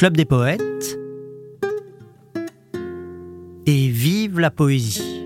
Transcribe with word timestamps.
Club 0.00 0.16
des 0.16 0.24
poètes 0.24 0.98
et 3.66 3.88
vive 3.88 4.40
la 4.40 4.50
poésie. 4.50 5.19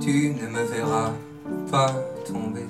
Tu 0.00 0.34
ne 0.34 0.46
me 0.48 0.62
verras 0.64 1.12
pas 1.70 1.92
tomber. 2.24 2.66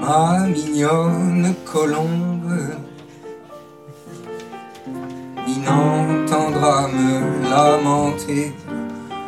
Ma 0.00 0.46
mignonne 0.46 1.54
colombe, 1.64 2.76
ni 5.46 5.58
n'entendra 5.58 6.88
me 6.88 7.48
lamenter 7.50 8.52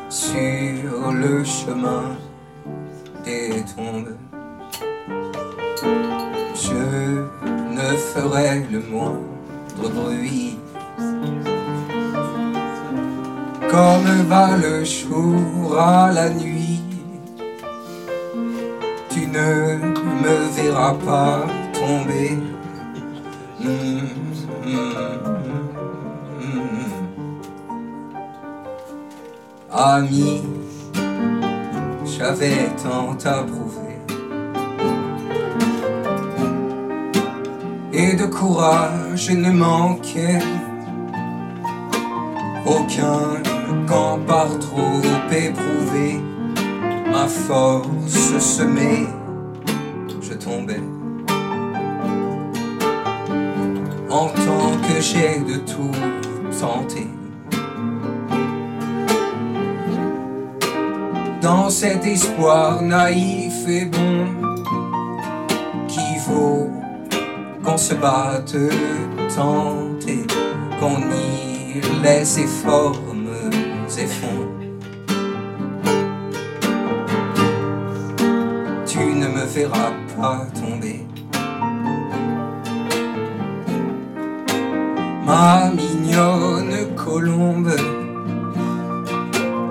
sur 0.08 1.12
le 1.12 1.44
chemin 1.44 2.16
des 3.24 3.62
tombes. 3.76 4.16
Je 6.54 7.20
ne 7.76 7.96
ferai 7.96 8.60
le 8.70 8.80
moindre 8.80 9.88
bruit 9.94 10.58
comme 13.70 14.26
va 14.28 14.56
le 14.56 14.84
jour 14.84 15.78
à 15.78 16.10
la 16.12 16.28
nuit. 16.30 16.80
Tu 19.10 19.26
ne 19.26 19.76
me 20.22 20.36
verras 20.56 20.94
pas 20.94 21.46
tomber. 21.72 22.38
Mm, 23.60 23.68
mm, 24.66 24.80
mm, 26.40 26.90
Ami, 29.70 30.42
j'avais 32.04 32.70
tant 32.82 33.16
approuvé. 33.24 33.90
Et 37.92 38.16
de 38.16 38.26
courage 38.26 39.30
ne 39.30 39.50
manquait 39.50 40.40
aucun 42.66 43.49
quand 43.86 44.18
par 44.26 44.58
trop 44.58 45.00
éprouvé 45.30 46.20
ma 47.10 47.26
force 47.26 48.38
se 48.38 48.62
met, 48.62 49.06
je 50.22 50.34
tombais. 50.34 50.82
En 54.08 54.26
tant 54.28 54.72
que 54.86 55.00
j'ai 55.00 55.40
de 55.40 55.58
tout 55.58 55.92
tenté. 56.60 57.06
Dans 61.40 61.70
cet 61.70 62.04
espoir 62.04 62.82
naïf 62.82 63.66
et 63.68 63.86
bon 63.86 64.26
qui 65.88 66.18
vaut 66.28 66.70
qu'on 67.64 67.76
se 67.78 67.94
batte 67.94 68.56
tenter, 69.34 70.26
qu'on 70.78 71.00
y 71.10 72.02
laisse 72.02 72.38
tu 78.86 78.98
ne 78.98 79.28
me 79.28 79.44
verras 79.44 79.92
pas 80.16 80.46
tomber. 80.58 81.06
Ma 85.26 85.70
mignonne 85.70 86.94
colombe, 86.96 87.76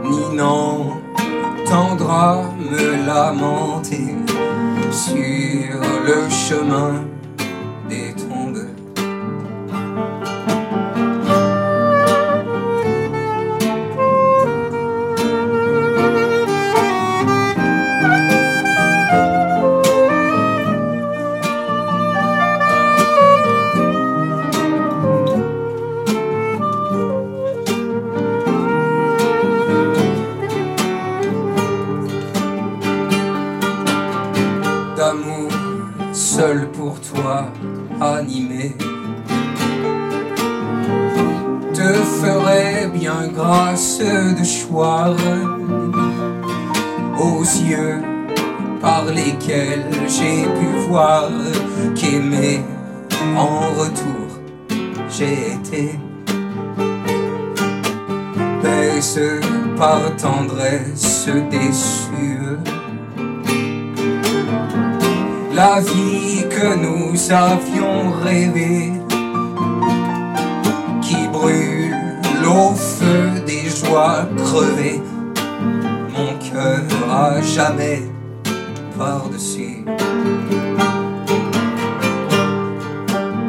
ni 0.03 0.23
n'entendra 0.37 2.23
me 2.57 3.05
lamenter 3.05 4.15
sur 4.91 5.79
le 6.05 6.29
chemin 6.29 6.93
avions 67.31 68.11
rêvée, 68.23 68.91
qui 71.01 71.27
brûle 71.27 71.95
au 72.47 72.73
feu 72.73 73.39
des 73.45 73.69
joies 73.69 74.27
crevées, 74.37 75.01
mon 76.15 76.33
cœur 76.51 76.81
a 77.09 77.41
jamais 77.41 78.03
par-dessus. 78.97 79.85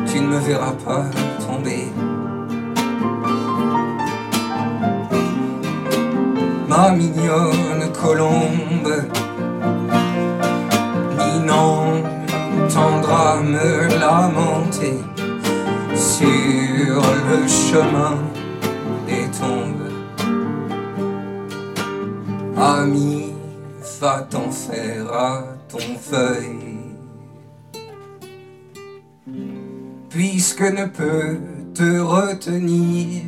Tu 0.06 0.20
ne 0.20 0.26
me 0.26 0.38
verras 0.38 0.72
pas 0.84 1.06
tomber. 1.40 1.86
Ma 6.68 6.90
mignonne 6.92 7.90
colombe 8.00 9.10
n'entendra 12.70 13.40
me 13.42 13.98
lamenter 13.98 14.98
sur 15.94 17.02
le 17.28 17.48
chemin 17.48 18.18
des 19.06 19.26
tombes. 19.36 19.90
Ami, 22.56 23.32
va 24.00 24.26
t'en 24.30 24.50
faire 24.50 25.12
à 25.12 25.42
ton 25.68 25.96
feuille. 25.98 26.78
Puisque 30.08 30.62
ne 30.62 30.86
peut 30.86 31.38
te 31.74 31.98
retenir, 31.98 33.22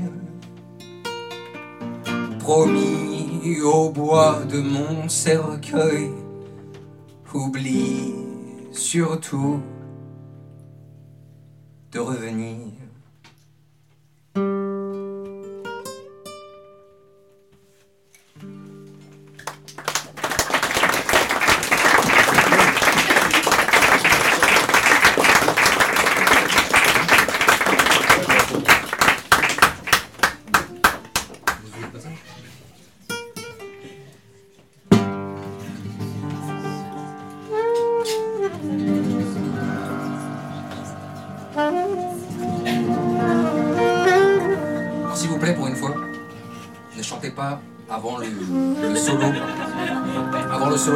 promis 2.38 3.60
au 3.64 3.90
bois 3.90 4.40
de 4.48 4.60
mon 4.60 5.08
cercueil, 5.08 6.10
oublie 7.32 8.21
surtout 8.72 9.60
de 11.90 11.98
revenir. 11.98 12.81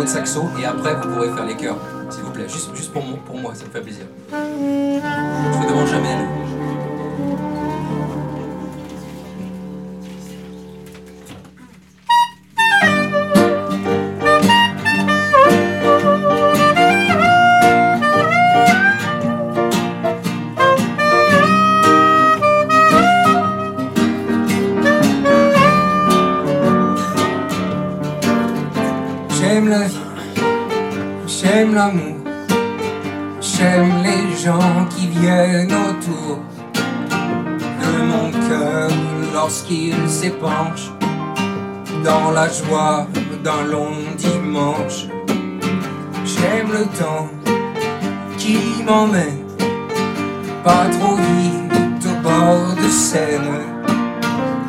Saxo, 0.06 0.44
et 0.60 0.64
après 0.64 0.94
vous 0.94 1.08
pourrez 1.08 1.30
faire 1.30 1.46
les 1.46 1.56
chœurs, 1.56 1.78
s'il 2.10 2.22
vous 2.22 2.30
plaît. 2.30 2.48
Juste, 2.48 2.74
juste 2.74 2.92
pour, 2.92 3.04
moi, 3.04 3.18
pour 3.24 3.36
moi, 3.38 3.54
ça 3.54 3.64
me 3.64 3.70
fait 3.70 3.80
plaisir. 3.80 4.06
Je 4.32 5.58
vous 5.58 5.68
demande 5.68 5.86
jamais. 5.86 6.35
La 42.46 42.52
joie 42.52 43.06
d'un 43.42 43.64
long 43.64 43.96
dimanche. 44.16 45.06
J'aime 46.24 46.70
le 46.70 46.84
temps 46.98 47.28
qui 48.38 48.58
m'emmène 48.84 49.44
pas 50.62 50.86
trop 50.96 51.16
vite 51.16 52.06
au 52.10 52.22
bord 52.22 52.74
de 52.76 52.88
Seine, 52.88 53.52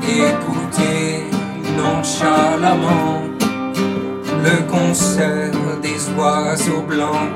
écouter 0.04 1.26
nonchalamment 1.78 3.22
le 4.46 4.56
concert 4.72 5.52
des 5.82 6.00
oiseaux 6.18 6.82
blancs. 6.82 7.32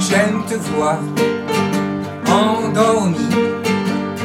J'aime 0.00 0.42
te 0.48 0.56
voir 0.70 0.98
endormi, 2.26 3.28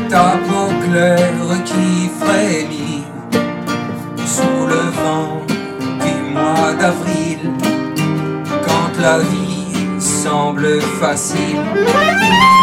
ta 0.10 0.38
peau 0.48 0.68
claire 0.84 1.64
qui 1.66 2.10
frémit 2.20 2.79
la 9.00 9.20
vie 9.20 10.00
semble 10.00 10.82
facile. 11.00 12.59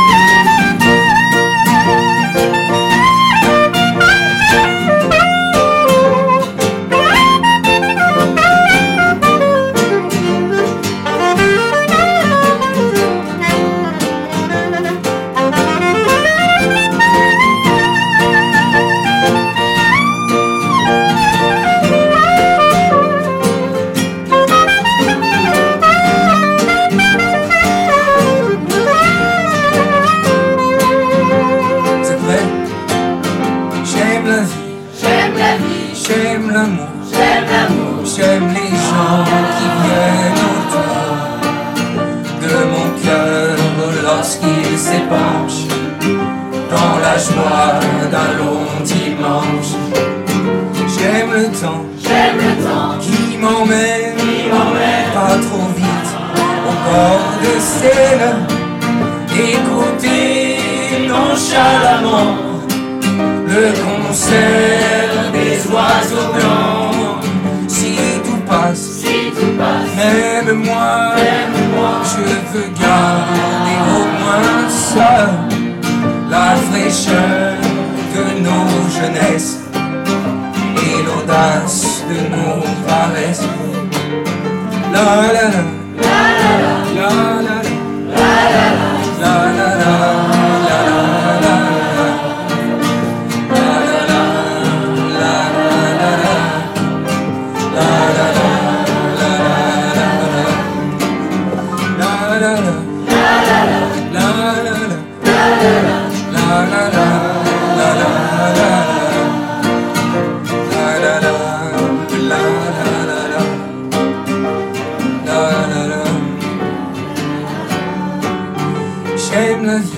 J'aime 119.37 119.67
la 119.67 119.79
vie, 119.79 119.93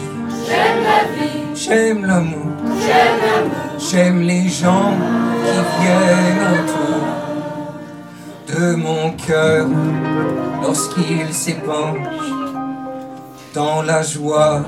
j'aime 0.47 0.83
la 0.83 1.01
vie, 1.15 1.45
j'aime 1.55 2.05
l'amour, 2.07 2.51
j'aime 2.81 3.21
l'amour, 3.23 3.79
j'aime 3.79 4.21
les 4.23 4.49
gens 4.49 4.95
qui 5.45 5.85
viennent 5.85 6.45
autour 6.65 7.07
de 8.49 8.75
mon 8.75 9.11
cœur 9.13 9.67
lorsqu'il 10.63 11.33
s'épanche 11.33 12.38
dans 13.55 13.83
la 13.83 14.03
joie 14.03 14.63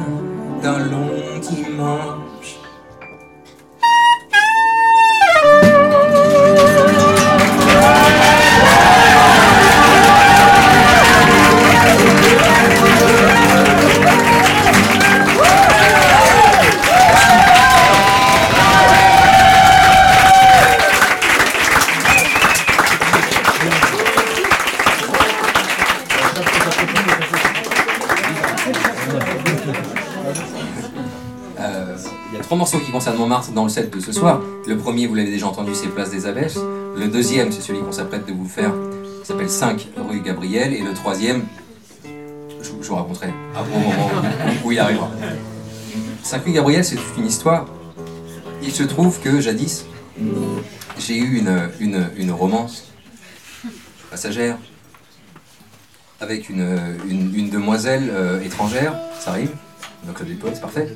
d'un 0.62 0.78
long 0.78 1.38
dimanche. 1.40 2.19
Montmartre 33.20 33.52
dans 33.52 33.64
le 33.64 33.68
set 33.68 33.94
de 33.94 34.00
ce 34.00 34.12
soir. 34.12 34.40
Le 34.66 34.78
premier, 34.78 35.06
vous 35.06 35.14
l'avez 35.14 35.30
déjà 35.30 35.46
entendu, 35.46 35.72
c'est 35.74 35.88
Place 35.88 36.10
des 36.10 36.24
Abbesses. 36.24 36.58
Le 36.96 37.06
deuxième, 37.06 37.52
c'est 37.52 37.60
celui 37.60 37.80
qu'on 37.80 37.92
s'apprête 37.92 38.26
de 38.26 38.32
vous 38.32 38.48
faire, 38.48 38.72
qui 39.20 39.26
s'appelle 39.26 39.50
5 39.50 39.88
rue 40.08 40.22
Gabriel. 40.22 40.72
Et 40.72 40.80
le 40.80 40.94
troisième, 40.94 41.44
je, 42.02 42.70
je 42.80 42.88
vous 42.88 42.94
raconterai 42.94 43.28
à 43.54 43.62
au 43.62 43.78
moment 43.78 43.92
où, 44.64 44.72
il 44.72 44.78
arrivera. 44.78 45.10
5 46.22 46.44
rue 46.46 46.52
Gabriel, 46.52 46.82
c'est 46.82 46.96
toute 46.96 47.18
une 47.18 47.26
histoire. 47.26 47.66
Il 48.62 48.72
se 48.72 48.84
trouve 48.84 49.20
que 49.20 49.38
jadis, 49.38 49.84
j'ai 50.98 51.18
eu 51.18 51.40
une, 51.40 51.68
une, 51.78 52.08
une 52.16 52.32
romance 52.32 52.84
passagère 54.10 54.56
avec 56.20 56.48
une, 56.48 56.78
une, 57.06 57.34
une 57.34 57.50
demoiselle 57.50 58.10
euh, 58.10 58.42
étrangère, 58.42 58.94
ça 59.18 59.30
arrive, 59.30 59.50
donc 60.06 60.20
le 60.20 60.34
poète, 60.36 60.54
c'est 60.54 60.60
parfait. 60.60 60.94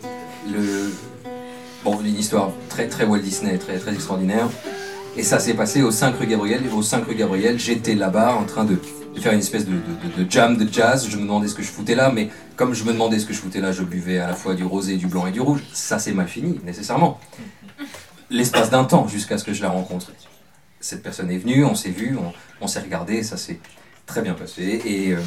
Le, 0.50 0.90
bon, 1.84 2.00
une 2.00 2.18
histoire 2.18 2.50
très 2.68 2.88
très 2.88 3.04
Walt 3.04 3.20
Disney, 3.20 3.58
très 3.58 3.78
très 3.78 3.92
extraordinaire. 3.92 4.48
Et 5.16 5.22
ça 5.22 5.38
s'est 5.38 5.54
passé 5.54 5.82
au 5.82 5.90
5 5.90 6.16
rue 6.18 6.26
Gabriel. 6.26 6.62
Et 6.64 6.72
au 6.72 6.82
5 6.82 7.06
rue 7.06 7.14
Gabriel, 7.14 7.58
j'étais 7.58 7.94
là-bas 7.94 8.34
en 8.34 8.44
train 8.44 8.64
de, 8.64 8.78
faire 9.20 9.32
une 9.32 9.38
espèce 9.38 9.64
de, 9.66 9.76
jam 10.28 10.56
de 10.56 10.72
jazz. 10.72 11.06
Je 11.08 11.16
me 11.16 11.22
demandais 11.22 11.46
ce 11.46 11.54
que 11.54 11.62
je 11.62 11.68
foutais 11.68 11.94
là, 11.94 12.10
mais 12.10 12.30
comme 12.56 12.74
je 12.74 12.82
me 12.84 12.92
demandais 12.92 13.18
ce 13.18 13.26
que 13.26 13.32
je 13.32 13.38
foutais 13.38 13.60
là, 13.60 13.70
je 13.70 13.82
buvais 13.82 14.18
à 14.18 14.26
la 14.26 14.34
fois 14.34 14.54
du 14.54 14.64
rosé, 14.64 14.96
du 14.96 15.06
blanc 15.06 15.26
et 15.26 15.30
du 15.30 15.40
rouge. 15.40 15.60
Ça 15.72 15.98
c'est 15.98 16.12
mal 16.12 16.26
fini, 16.26 16.58
nécessairement. 16.64 17.20
L'espace 18.30 18.70
d'un 18.70 18.84
temps 18.84 19.06
jusqu'à 19.06 19.38
ce 19.38 19.44
que 19.44 19.52
je 19.52 19.62
la 19.62 19.68
rencontre. 19.68 20.10
Cette 20.80 21.02
personne 21.02 21.30
est 21.30 21.38
venue, 21.38 21.64
on 21.64 21.74
s'est 21.74 21.90
vu, 21.90 22.16
on, 22.60 22.66
s'est 22.66 22.80
regardé, 22.80 23.22
ça 23.22 23.36
s'est 23.36 23.60
très 24.06 24.20
bien 24.20 24.34
passé. 24.34 24.82
Et, 24.84 25.12
euh, 25.12 25.20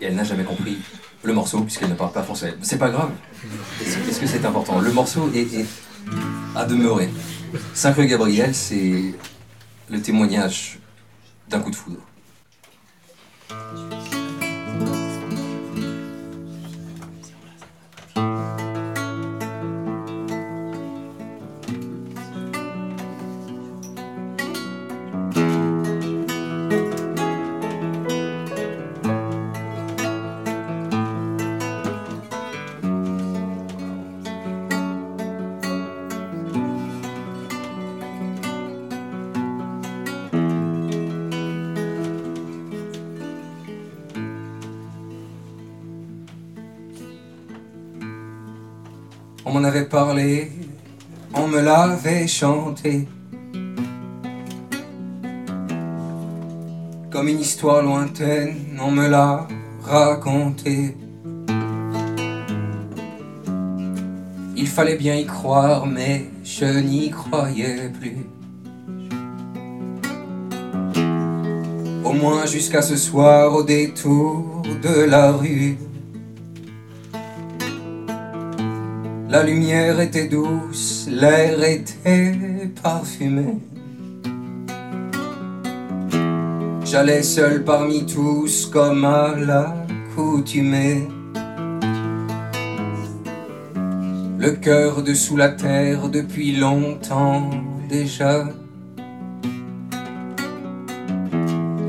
et 0.00 0.06
elle 0.06 0.16
n'a 0.16 0.24
jamais 0.24 0.44
compris 0.44 0.78
le 1.22 1.32
morceau 1.32 1.60
puisqu'elle 1.60 1.90
ne 1.90 1.94
parle 1.94 2.12
pas 2.12 2.22
français. 2.22 2.54
C'est 2.62 2.78
pas 2.78 2.90
grave. 2.90 3.10
Est-ce 3.80 4.20
que 4.20 4.26
c'est 4.26 4.44
important? 4.44 4.80
Le 4.80 4.92
morceau 4.92 5.30
est, 5.34 5.54
est 5.54 5.66
à 6.54 6.64
demeurer. 6.64 7.10
5 7.74 7.96
rue 7.96 8.06
Gabriel, 8.06 8.54
c'est 8.54 9.14
le 9.90 10.00
témoignage 10.00 10.78
d'un 11.48 11.60
coup 11.60 11.70
de 11.70 11.76
foudre. 11.76 12.00
On 49.94 51.48
me 51.48 51.60
l'avait 51.60 52.26
chanté. 52.26 53.06
Comme 57.10 57.28
une 57.28 57.40
histoire 57.40 57.82
lointaine, 57.82 58.78
on 58.80 58.90
me 58.90 59.06
l'a 59.06 59.46
raconté. 59.82 60.96
Il 64.56 64.66
fallait 64.66 64.96
bien 64.96 65.16
y 65.16 65.26
croire, 65.26 65.84
mais 65.84 66.30
je 66.42 66.80
n'y 66.80 67.10
croyais 67.10 67.90
plus. 67.90 68.26
Au 72.02 72.12
moins 72.14 72.46
jusqu'à 72.46 72.80
ce 72.80 72.96
soir, 72.96 73.54
au 73.54 73.62
détour 73.62 74.62
de 74.82 75.04
la 75.04 75.32
rue. 75.32 75.76
La 79.32 79.42
lumière 79.42 79.98
était 79.98 80.28
douce, 80.28 81.08
l'air 81.10 81.64
était 81.64 82.36
parfumé. 82.82 83.56
J'allais 86.84 87.22
seul 87.22 87.64
parmi 87.64 88.04
tous 88.04 88.66
comme 88.66 89.06
à 89.06 89.34
l'accoutumée. 89.34 91.08
Le 94.38 94.50
cœur 94.50 95.02
dessous 95.02 95.38
la 95.38 95.48
terre 95.48 96.10
depuis 96.10 96.54
longtemps 96.54 97.48
déjà. 97.88 98.44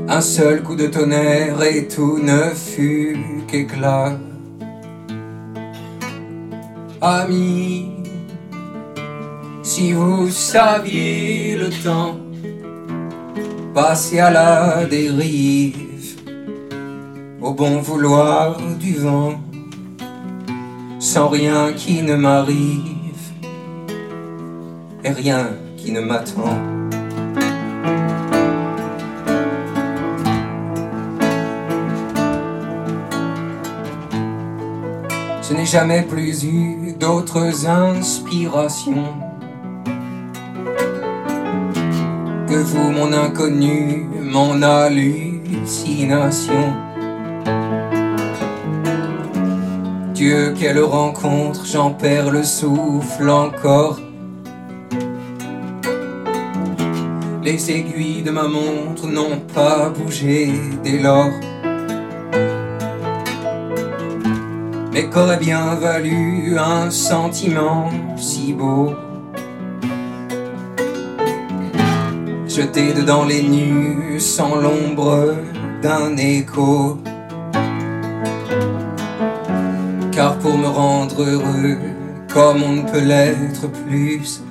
Un 0.08 0.20
seul 0.22 0.62
coup 0.62 0.76
de 0.76 0.86
tonnerre 0.86 1.62
et 1.62 1.88
tout 1.88 2.18
ne 2.22 2.54
fut 2.54 3.18
qu'éclat. 3.48 4.16
Amis, 7.06 7.90
si 9.62 9.92
vous 9.92 10.30
saviez 10.30 11.54
le 11.54 11.68
temps 11.68 12.16
passé 13.74 14.20
à 14.20 14.30
la 14.30 14.86
dérive, 14.86 16.16
au 17.42 17.52
bon 17.52 17.82
vouloir 17.82 18.56
du 18.80 18.94
vent, 18.94 19.34
sans 20.98 21.28
rien 21.28 21.74
qui 21.74 22.00
ne 22.00 22.14
m'arrive 22.14 23.24
et 25.04 25.10
rien 25.10 25.50
qui 25.76 25.92
ne 25.92 26.00
m'attend. 26.00 26.56
Je 35.46 35.52
n'ai 35.52 35.66
jamais 35.66 36.00
plus 36.00 36.42
eu 36.44 36.94
d'autres 36.98 37.66
inspirations 37.66 39.12
que 42.48 42.54
vous, 42.54 42.90
mon 42.90 43.12
inconnu, 43.12 44.06
mon 44.22 44.62
hallucination. 44.62 46.72
Dieu, 50.14 50.54
quelle 50.58 50.80
rencontre, 50.80 51.66
j'en 51.66 51.90
perds 51.90 52.30
le 52.30 52.42
souffle 52.42 53.28
encore. 53.28 54.00
Les 57.42 57.70
aiguilles 57.70 58.22
de 58.22 58.30
ma 58.30 58.44
montre 58.44 59.06
n'ont 59.06 59.40
pas 59.54 59.90
bougé 59.90 60.54
dès 60.82 61.00
lors. 61.00 61.28
Mais 64.94 65.10
qu'aurait 65.10 65.38
bien 65.38 65.74
valu 65.74 66.56
un 66.56 66.88
sentiment 66.88 67.90
si 68.16 68.52
beau? 68.52 68.94
Jeté 72.46 72.92
dedans 72.92 73.24
les 73.24 73.42
nues 73.42 74.20
sans 74.20 74.54
l'ombre 74.54 75.34
d'un 75.82 76.16
écho. 76.16 76.98
Car 80.12 80.38
pour 80.38 80.56
me 80.56 80.68
rendre 80.68 81.22
heureux, 81.22 81.76
comme 82.32 82.62
on 82.62 82.72
ne 82.74 82.88
peut 82.88 83.04
l'être 83.04 83.66
plus, 83.84 84.44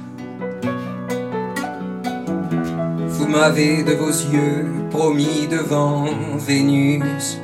vous 3.08 3.28
m'avez 3.30 3.84
de 3.84 3.94
vos 3.94 4.10
yeux 4.10 4.66
promis 4.92 5.48
devant 5.50 6.04
Vénus. 6.38 7.40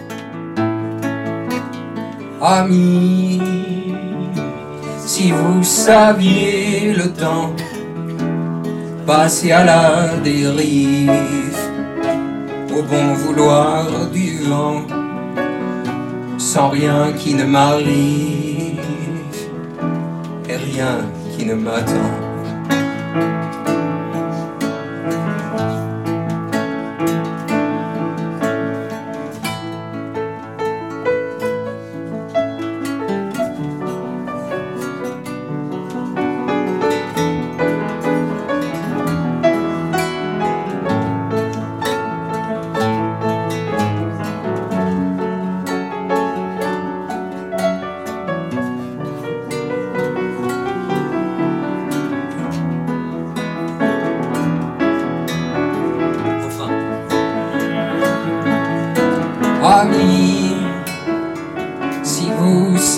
Amis, 2.42 3.42
si 4.98 5.32
vous 5.32 5.62
saviez 5.62 6.94
le 6.94 7.12
temps 7.12 7.54
passé 9.06 9.52
à 9.52 9.66
la 9.66 10.16
dérive, 10.24 11.12
au 12.72 12.82
bon 12.82 13.14
vouloir 13.16 13.86
du 14.14 14.38
vent, 14.44 14.84
sans 16.38 16.70
rien 16.70 17.12
qui 17.18 17.34
ne 17.34 17.44
m'arrive 17.44 18.80
et 20.48 20.56
rien 20.56 21.00
qui 21.36 21.46
ne 21.46 21.56
m'attend. 21.56 22.30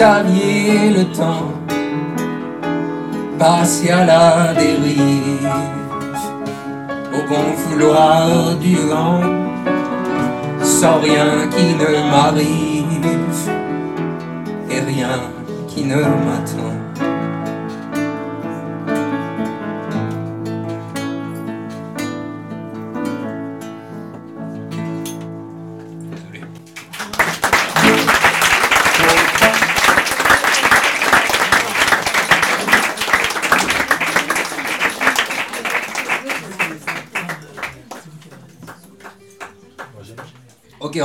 Saviez 0.01 0.89
le 0.98 1.03
temps 1.20 1.50
passé 3.38 3.91
à 3.91 4.03
la 4.03 4.51
dérive 4.62 5.58
au 7.17 7.22
bon 7.29 7.46
vouloir 7.62 8.55
du 8.55 8.77
vent 8.89 9.22
sans 10.63 10.98
rien 11.08 11.31
qui 11.53 11.67
ne 11.81 11.91
m'arrive 12.12 13.10
et 14.72 14.79
rien 14.91 15.17
qui 15.67 15.81
ne 15.86 16.01
m'attend. 16.25 16.61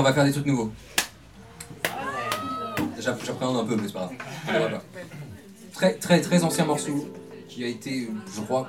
Va 0.09 0.13
faire 0.15 0.25
des 0.25 0.33
trucs 0.33 0.47
nouveaux. 0.47 0.73
J'app- 2.99 3.25
J'appréhende 3.25 3.57
un 3.59 3.65
peu, 3.65 3.77
mais 3.77 3.87
c'est 3.87 3.93
pas 3.93 4.11
grave. 4.49 4.81
On. 4.83 5.73
Très, 5.73 5.95
très, 5.95 6.21
très 6.21 6.43
ancien 6.45 6.65
morceau 6.65 7.09
qui 7.49 7.65
a 7.65 7.69
été, 7.69 8.09
je 8.35 8.41
crois, 8.41 8.69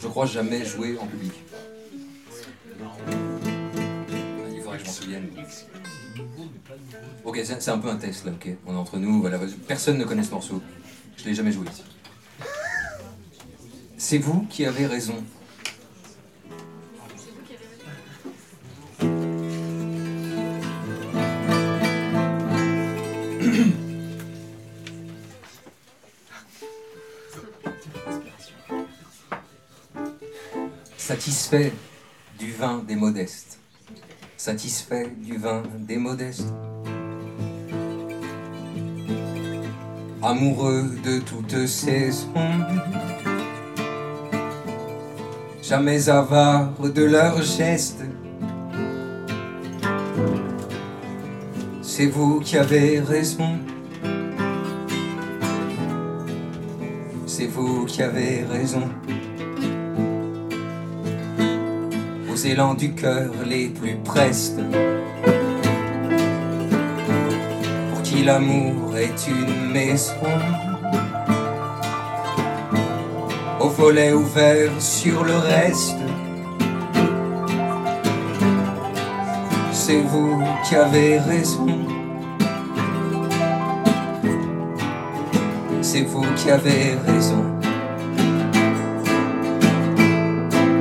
je 0.00 0.06
crois 0.08 0.26
jamais 0.26 0.64
joué 0.64 0.98
en 1.00 1.06
public. 1.06 1.32
Il 4.52 4.60
faudrait 4.62 4.78
que 4.78 4.82
je 4.84 4.88
m'en 4.88 4.92
souvienne. 4.94 5.28
Ok, 7.24 7.40
c'est 7.44 7.60
c'est 7.62 7.70
un 7.70 7.78
peu 7.78 7.88
un 7.88 7.96
test 7.96 8.24
là, 8.26 8.32
ok. 8.32 8.48
On 8.66 8.74
est 8.74 8.76
entre 8.76 8.98
nous, 8.98 9.20
voilà. 9.20 9.38
Personne 9.66 9.98
ne 9.98 10.04
connaît 10.04 10.22
ce 10.22 10.30
morceau. 10.30 10.60
Je 11.16 11.24
l'ai 11.24 11.34
jamais 11.34 11.52
joué 11.52 11.66
ici. 11.72 11.82
C'est 13.96 14.18
vous 14.18 14.46
qui 14.48 14.64
avez 14.66 14.86
raison. 14.86 15.14
Satisfait 31.10 31.72
du 32.38 32.52
vin 32.52 32.84
des 32.86 32.94
modestes. 32.94 33.58
Satisfait 34.36 35.10
du 35.18 35.38
vin 35.38 35.64
des 35.76 35.96
modestes. 35.96 36.54
Amoureux 40.22 40.88
de 41.02 41.18
toute 41.18 41.66
saison. 41.66 42.28
Jamais 45.60 46.08
avare 46.08 46.74
de 46.78 47.02
leurs 47.02 47.42
gestes. 47.42 48.04
C'est 51.82 52.06
vous 52.06 52.38
qui 52.38 52.56
avez 52.56 53.00
raison. 53.00 53.58
C'est 57.26 57.48
vous 57.48 57.84
qui 57.86 58.00
avez 58.00 58.44
raison. 58.44 58.88
Élans 62.46 62.74
du 62.74 62.92
cœur 62.92 63.30
les 63.46 63.66
plus 63.68 63.96
prestes. 64.04 64.60
Pour 67.90 68.02
qui 68.02 68.22
l'amour 68.22 68.96
est 68.96 69.28
une 69.28 69.72
maison, 69.72 70.14
au 73.60 73.68
volet 73.68 74.12
ouvert 74.12 74.70
sur 74.78 75.24
le 75.24 75.36
reste. 75.36 75.96
C'est 79.72 80.00
vous 80.00 80.42
qui 80.66 80.76
avez 80.76 81.18
raison. 81.18 81.66
C'est 85.82 86.02
vous 86.02 86.24
qui 86.36 86.50
avez 86.50 86.94
raison. 87.06 87.49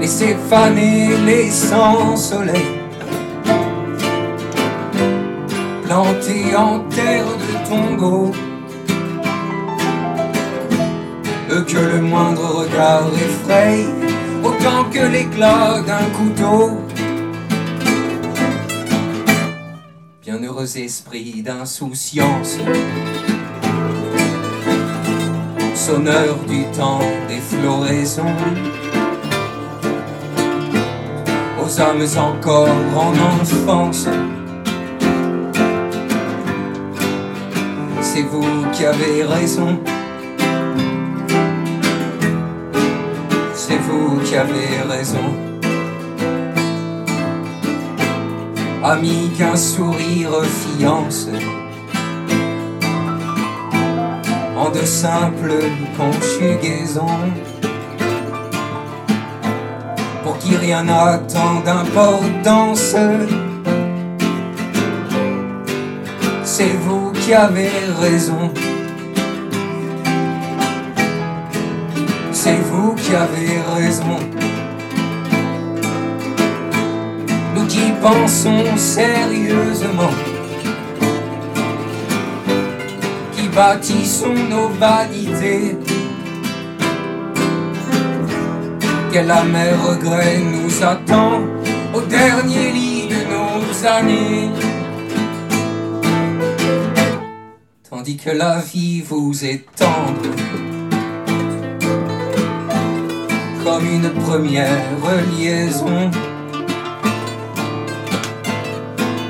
Laissez 0.10 0.36
faner 0.50 1.16
les 1.24 1.52
sans 1.52 2.18
soleil 2.18 2.66
Plantés 5.84 6.56
en 6.56 6.80
terre 6.90 7.28
de 7.28 7.70
tombeau. 7.70 8.32
Eux 11.52 11.62
que 11.62 11.78
le 11.78 12.02
moindre 12.02 12.42
regard 12.42 13.08
effraie 13.14 13.86
Autant 14.44 14.86
que 14.90 15.06
l'éclat 15.06 15.84
d'un 15.86 16.10
couteau. 16.18 16.80
Bienheureux 20.24 20.76
esprit 20.76 21.44
d'insouciance. 21.44 22.58
Sonneur 25.76 26.36
du 26.48 26.64
temps 26.76 27.00
des 27.28 27.38
floraisons 27.38 28.36
aux 31.70 31.82
âmes 31.82 32.06
encore 32.18 32.68
en 32.96 33.14
enfance. 33.42 34.08
C'est 38.02 38.24
vous 38.24 38.66
qui 38.72 38.86
avez 38.86 39.24
raison. 39.24 39.80
C'est 43.54 43.78
vous 43.78 44.20
qui 44.24 44.36
avez 44.36 44.82
raison. 44.90 45.28
Ami 48.84 49.32
qu'un 49.38 49.56
sourire 49.56 50.42
fiance 50.44 51.28
en 54.58 54.70
de 54.72 54.86
simples 54.86 55.54
conjugaisons 55.98 57.20
rien 60.70 60.84
n'a 60.84 61.18
tant 61.34 61.62
d'importance. 61.66 62.96
C'est 66.44 66.76
vous 66.86 67.12
qui 67.12 67.34
avez 67.34 67.72
raison. 68.00 68.52
C'est 72.32 72.62
vous 72.70 72.94
qui 72.94 73.16
avez 73.16 73.54
raison. 73.76 74.20
Nous 77.56 77.66
qui 77.66 77.92
pensons 78.00 78.78
sérieusement, 78.78 80.14
qui 83.34 83.48
bâtissons 83.48 84.40
nos 84.52 84.70
vanités. 84.70 85.89
Quel 89.12 89.32
amer 89.32 89.74
regret 89.82 90.40
nous 90.40 90.84
attend 90.84 91.42
au 91.94 92.02
dernier 92.02 92.72
lit 92.72 93.08
de 93.08 93.22
nos 93.34 93.88
années. 93.88 94.50
Tandis 97.90 98.18
que 98.18 98.30
la 98.30 98.60
vie 98.60 99.02
vous 99.02 99.34
est 99.44 99.66
tendre, 99.76 100.30
comme 103.64 103.86
une 103.86 104.10
première 104.26 104.84
liaison. 105.38 106.12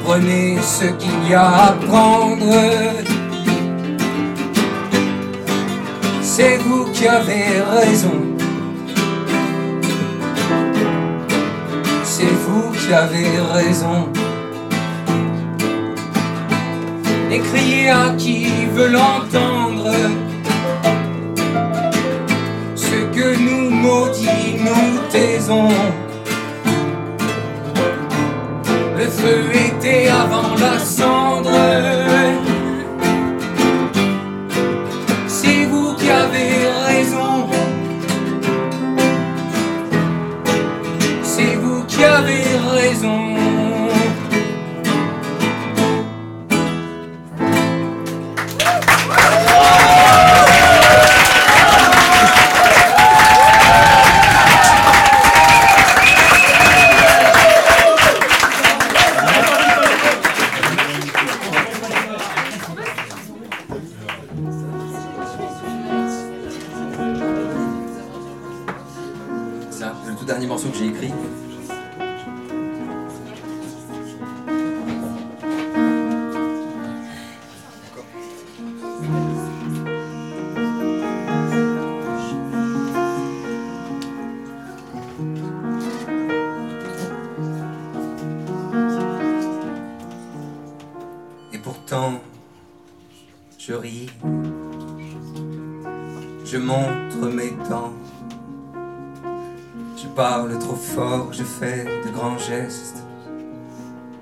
Prenez 0.03 0.57
ce 0.61 0.85
qu'il 0.85 1.29
y 1.29 1.33
a 1.33 1.67
à 1.67 1.71
prendre. 1.73 2.53
C'est 6.21 6.57
vous 6.57 6.85
qui 6.91 7.07
avez 7.07 7.61
raison. 7.61 8.18
C'est 12.19 12.25
vous 12.25 12.71
qui 12.71 12.93
avez 12.93 13.39
raison. 13.53 14.09
Et 17.31 17.89
à 17.89 18.09
qui 18.17 18.47
veut 18.75 18.89
l'entendre. 18.89 19.93
Ce 22.75 22.99
que 23.15 23.27
nous 23.47 23.69
maudit, 23.69 24.57
nous 24.67 24.99
taisons. 25.09 25.69
Le 28.97 29.07
feu 29.19 29.39
était 29.67 30.09
avant 30.09 30.55
la 30.55 30.77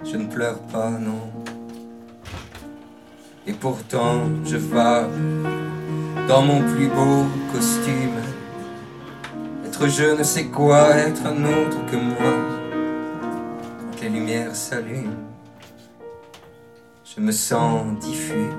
Je 0.10 0.16
ne 0.16 0.28
pleure 0.28 0.60
pas, 0.72 0.90
non. 0.90 1.30
Et 3.46 3.52
pourtant, 3.52 4.22
je 4.46 4.56
vais 4.56 5.06
dans 6.30 6.42
mon 6.42 6.62
plus 6.62 6.88
beau 6.88 7.26
costume. 7.54 8.22
Être 9.66 9.88
je 9.90 10.18
ne 10.18 10.24
sais 10.24 10.46
quoi, 10.46 10.96
être 10.96 11.26
un 11.26 11.44
autre 11.44 11.86
que 11.92 11.98
moi? 11.98 12.34
Quand 13.92 14.02
les 14.02 14.10
lumières 14.10 14.56
s'allument, 14.56 15.12
je 17.04 17.20
me 17.20 17.34
sens 17.34 18.00
diffus, 18.00 18.52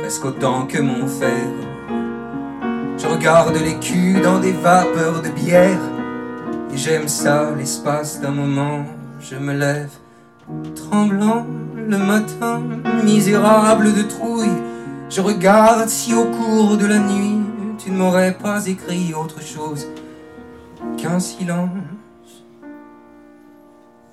presque 0.00 0.24
autant 0.24 0.66
que 0.66 0.80
mon 0.80 1.06
fer. 1.06 1.48
Je 2.96 3.06
regarde 3.06 3.58
culs 3.80 4.22
dans 4.22 4.38
des 4.38 4.52
vapeurs 4.52 5.20
de 5.20 5.28
bière. 5.28 5.80
Et 6.72 6.78
j'aime 6.78 7.08
ça, 7.08 7.50
l'espace 7.54 8.20
d'un 8.20 8.30
moment. 8.30 8.86
Je 9.22 9.36
me 9.36 9.52
lève, 9.52 9.92
tremblant 10.74 11.46
le 11.76 11.96
matin, 11.96 12.60
misérable 13.04 13.94
de 13.94 14.02
trouille. 14.02 14.50
Je 15.08 15.20
regarde 15.20 15.88
si 15.88 16.12
au 16.12 16.24
cours 16.24 16.76
de 16.76 16.86
la 16.86 16.98
nuit, 16.98 17.38
tu 17.78 17.92
ne 17.92 17.98
m'aurais 17.98 18.32
pas 18.32 18.66
écrit 18.66 19.14
autre 19.14 19.40
chose 19.40 19.86
qu'un 20.96 21.20
silence. 21.20 21.70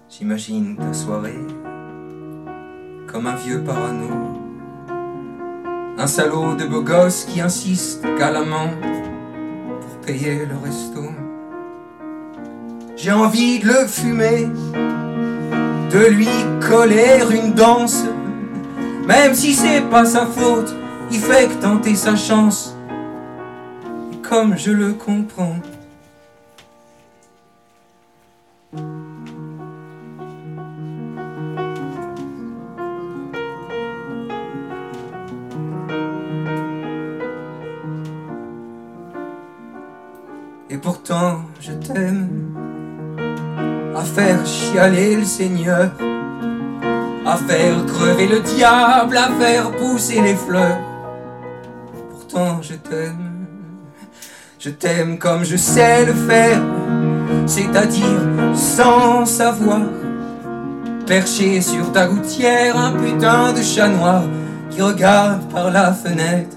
J'imagine 0.09 0.77
ta 0.77 0.93
soirée 0.93 1.39
comme 3.07 3.25
un 3.25 3.35
vieux 3.35 3.63
parano. 3.63 4.09
Un 5.97 6.07
salaud 6.07 6.53
de 6.53 6.65
beau 6.65 6.83
gosse 6.83 7.25
qui 7.25 7.41
insiste 7.41 8.05
galamment 8.19 8.69
pour 9.81 10.05
payer 10.05 10.45
le 10.45 10.55
resto. 10.63 11.01
J'ai 13.01 13.13
envie 13.13 13.59
de 13.59 13.67
le 13.67 13.87
fumer, 13.87 14.49
de 15.89 16.05
lui 16.09 16.27
coller 16.59 17.21
une 17.31 17.53
danse. 17.53 18.03
Même 19.07 19.33
si 19.33 19.53
c'est 19.53 19.79
pas 19.89 20.03
sa 20.03 20.25
faute, 20.25 20.75
il 21.09 21.19
fait 21.19 21.47
que 21.47 21.61
tenter 21.61 21.95
sa 21.95 22.17
chance. 22.17 22.75
Et 24.11 24.17
comme 24.17 24.57
je 24.57 24.71
le 24.71 24.91
comprends. 24.91 25.55
Et 40.69 40.77
pourtant 40.77 41.43
je 41.61 41.71
t'aime 41.71 42.48
à 43.99 44.03
faire 44.03 44.45
chialer 44.45 45.17
le 45.17 45.25
Seigneur, 45.25 45.91
à 47.25 47.35
faire 47.35 47.85
crever 47.85 48.27
le 48.27 48.39
diable, 48.39 49.17
à 49.17 49.27
faire 49.37 49.71
pousser 49.71 50.21
les 50.21 50.35
fleurs. 50.35 50.79
Pourtant 52.09 52.61
je 52.61 52.75
t'aime, 52.75 53.45
je 54.57 54.69
t'aime 54.69 55.17
comme 55.17 55.43
je 55.43 55.57
sais 55.57 56.05
le 56.05 56.13
faire, 56.13 56.61
c'est-à-dire 57.45 58.21
sans 58.55 59.25
savoir. 59.25 59.81
Perché 61.05 61.59
sur 61.59 61.91
ta 61.91 62.05
gouttière, 62.05 62.77
un 62.77 62.93
putain 62.93 63.51
de 63.51 63.61
chat 63.61 63.89
noir 63.89 64.23
qui 64.69 64.81
regarde 64.81 65.41
par 65.49 65.71
la 65.71 65.91
fenêtre. 65.91 66.55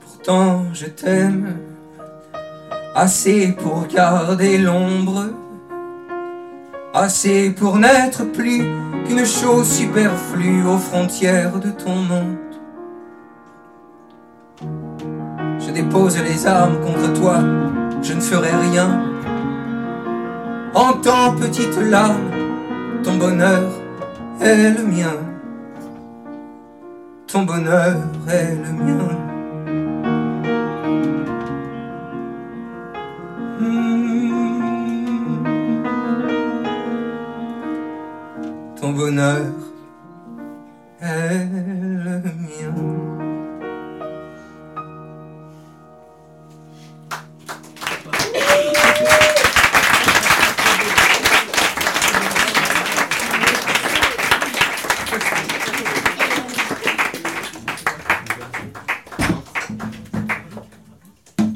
Pourtant 0.00 0.64
je 0.72 0.86
t'aime 0.86 1.65
assez 2.96 3.52
pour 3.52 3.86
garder 3.86 4.56
l'ombre, 4.56 5.26
assez 6.94 7.50
pour 7.50 7.76
n'être 7.76 8.24
plus 8.32 8.62
qu'une 9.06 9.26
chose 9.26 9.70
superflue 9.70 10.66
aux 10.66 10.78
frontières 10.78 11.60
de 11.60 11.70
ton 11.72 11.94
monde. 11.94 12.36
Je 15.60 15.70
dépose 15.72 16.18
les 16.22 16.46
armes 16.46 16.80
contre 16.80 17.12
toi, 17.12 17.36
je 18.00 18.14
ne 18.14 18.20
ferai 18.20 18.50
rien. 18.70 19.02
Entends, 20.74 21.36
petite 21.38 21.76
larme, 21.76 22.30
ton 23.04 23.16
bonheur 23.18 23.62
est 24.40 24.70
le 24.70 24.84
mien. 24.84 25.16
Ton 27.26 27.42
bonheur 27.42 27.96
est 28.26 28.54
le 28.54 28.72
mien. 28.72 29.35
Ton 33.58 33.64
bonheur 38.92 39.46
est 41.00 41.48
le 41.50 42.20
mien. 42.20 42.74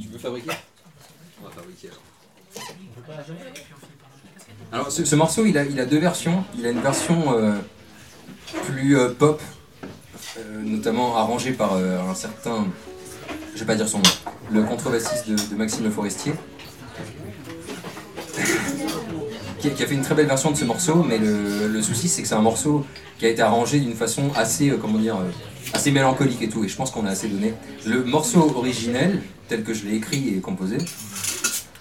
Tu 0.01 0.09
veux 0.09 0.19
fabriquer? 0.19 0.53
Alors. 4.73 4.91
Ce, 4.91 5.05
ce 5.05 5.17
morceau, 5.17 5.45
il 5.47 5.57
a, 5.59 5.65
il 5.65 5.79
a 5.81 5.87
deux 5.87 5.99
versions. 5.99 6.45
Il 6.59 6.67
a 6.67 6.71
une 6.71 6.81
version 6.81 7.37
euh, 7.37 7.53
plus 8.67 8.97
euh, 8.97 9.11
pop, 9.11 9.41
euh, 10.39 10.63
notamment 10.63 11.17
arrangée 11.17 11.53
par 11.53 11.75
un 11.75 12.15
certain, 12.15 12.67
je 13.55 13.61
vais 13.61 13.67
pas 13.67 13.75
dire 13.75 13.89
son 13.89 13.99
nom, 13.99 14.11
le 14.53 14.63
contrebassiste 14.63 15.29
de, 15.29 15.57
Maxime 15.57 15.85
Le 15.85 15.91
Forestier, 15.91 16.33
qui, 19.59 19.69
a- 19.69 19.87
fait 19.87 19.95
une 19.95 20.03
très 20.03 20.15
belle 20.15 20.27
version 20.27 20.51
de 20.51 20.57
ce 20.57 20.65
morceau. 20.65 21.03
Mais 21.03 21.19
le, 21.19 21.69
le 21.69 21.83
souci, 21.83 22.09
c'est 22.09 22.23
que 22.23 22.29
c'est 22.29 22.35
un 22.35 22.43
morceau 22.43 22.87
qui 23.19 23.27
a 23.27 23.29
été 23.29 23.43
arrangé 23.43 23.81
d'une 23.81 23.95
façon 23.95 24.31
assez, 24.35 24.73
comment 24.81 24.99
dire, 24.99 25.17
assez 25.75 25.91
mélancolique 25.91 26.43
et 26.43 26.49
tout. 26.49 26.65
Et 26.65 26.69
je 26.69 26.77
pense 26.77 26.91
qu'on 26.91 27.07
a 27.07 27.11
assez 27.11 27.29
donné. 27.29 27.55
Le 27.87 28.03
morceau 28.05 28.53
originel, 28.57 29.21
tel 29.49 29.63
que 29.63 29.75
je 29.75 29.85
l'ai 29.85 29.97
écrit 29.97 30.35
et 30.35 30.41
composé, 30.41 30.79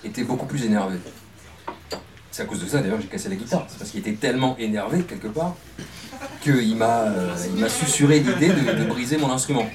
était 0.03 0.23
beaucoup 0.23 0.45
plus 0.45 0.63
énervé. 0.65 0.97
C'est 2.31 2.43
à 2.43 2.45
cause 2.45 2.61
de 2.61 2.67
ça 2.67 2.79
d'ailleurs 2.81 3.01
j'ai 3.01 3.07
cassé 3.07 3.29
la 3.29 3.35
guitare. 3.35 3.65
C'est 3.67 3.77
parce 3.77 3.91
qu'il 3.91 3.99
était 3.99 4.13
tellement 4.13 4.55
énervé 4.57 5.03
quelque 5.03 5.27
part 5.27 5.55
qu'il 6.41 6.75
m'a 6.75 7.01
euh, 7.03 7.35
il 7.53 7.59
m'a 7.59 7.69
susurré 7.69 8.19
l'idée 8.19 8.49
de, 8.49 8.85
briser 8.85 9.17
mon 9.17 9.31
instrument. 9.31 9.67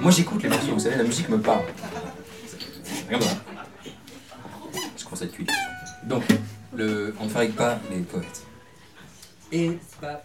Moi 0.00 0.10
j'écoute 0.10 0.42
les 0.42 0.48
morceaux, 0.48 0.72
vous 0.72 0.80
savez, 0.80 0.96
la 0.96 1.04
musique 1.04 1.28
me 1.28 1.38
parle. 1.38 1.64
Rien 3.08 3.18
de 3.18 3.24
Je 4.96 5.04
commence 5.04 5.22
à 5.22 5.24
être 5.24 5.32
cuit. 5.32 5.46
Donc, 6.04 6.24
le, 6.74 7.14
on 7.20 7.24
ne 7.24 7.28
fabrique 7.28 7.56
pas 7.56 7.78
les 7.90 8.00
poètes. 8.00 8.46
Et 9.52 9.78
pas. 10.00 10.22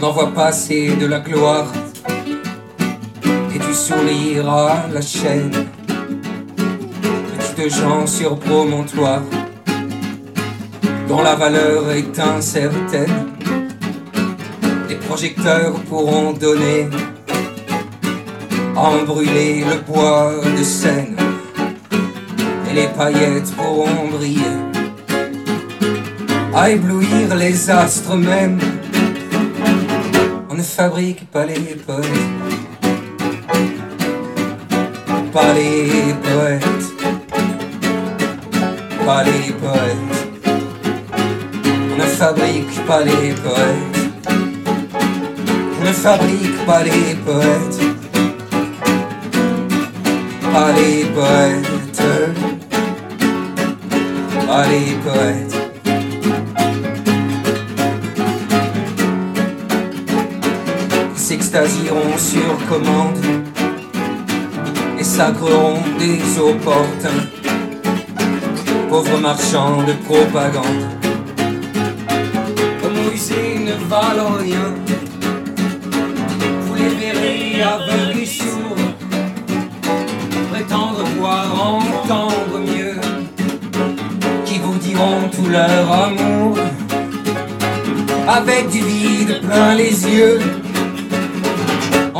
N'en 0.00 0.12
vois 0.12 0.32
passer 0.32 0.96
de 0.96 1.06
la 1.06 1.20
gloire 1.20 1.66
et 3.54 3.58
du 3.58 3.74
sourire 3.74 4.48
à 4.48 4.86
la 4.92 5.02
chaîne. 5.02 5.50
Petites 7.54 7.74
gens 7.74 8.06
sur 8.06 8.38
promontoire 8.38 9.22
dont 11.06 11.22
la 11.22 11.34
valeur 11.34 11.90
est 11.90 12.18
incertaine. 12.18 13.28
Les 14.88 14.96
projecteurs 14.96 15.74
pourront 15.88 16.32
donner 16.32 16.88
en 18.76 19.04
brûler 19.04 19.64
le 19.70 19.80
bois 19.80 20.32
de 20.56 20.62
Seine. 20.62 21.16
et 22.70 22.74
les 22.74 22.88
paillettes 22.88 23.52
pourront 23.56 24.08
briller, 24.12 24.56
à 26.54 26.70
éblouir 26.70 27.34
les 27.34 27.68
astres 27.68 28.16
même. 28.16 28.58
Ne 30.60 30.64
fabrique 30.64 31.24
pas 31.30 31.46
les 31.46 31.74
poètes, 31.86 32.04
pas 35.32 35.54
les 35.54 36.14
poètes, 36.22 36.86
pas 39.06 39.24
les 39.24 39.52
poètes. 39.52 40.18
On 41.90 41.96
ne 41.96 42.04
fabrique 42.04 42.86
pas 42.86 43.00
les 43.04 43.32
poètes, 43.42 44.00
on 45.80 45.84
ne 45.86 45.92
fabrique 45.94 46.66
pas 46.66 46.82
les 46.82 47.14
poètes, 47.24 47.80
pas 50.52 50.72
les 50.72 51.04
poètes, 51.14 52.02
pas 54.46 54.66
les 54.66 54.94
poètes. 55.04 55.49
S'extasieront 61.50 62.16
sur 62.16 62.66
commande 62.68 63.18
et 64.98 65.02
sacreront 65.02 65.80
des 65.98 66.20
opportuns, 66.38 67.26
pauvres 68.88 69.18
marchands 69.18 69.82
de 69.82 69.92
propagande. 70.04 70.84
Comme 72.80 72.94
Moïse 73.04 73.32
ne 73.66 73.72
valent 73.88 74.36
rien, 74.38 74.74
vous 76.60 76.74
les 76.74 76.90
verrez 77.02 77.62
aveugles 77.62 78.20
et 78.20 78.26
sourds, 78.26 78.76
prétendre 80.52 81.04
voir, 81.18 81.46
entendre 81.52 82.60
mieux, 82.60 83.00
qui 84.44 84.58
vous 84.58 84.78
diront 84.78 85.28
tout 85.32 85.48
leur 85.50 85.92
amour, 85.92 86.56
avec 88.28 88.68
du 88.70 88.82
vide 88.84 89.40
plein 89.40 89.74
les 89.74 90.06
yeux. 90.06 90.38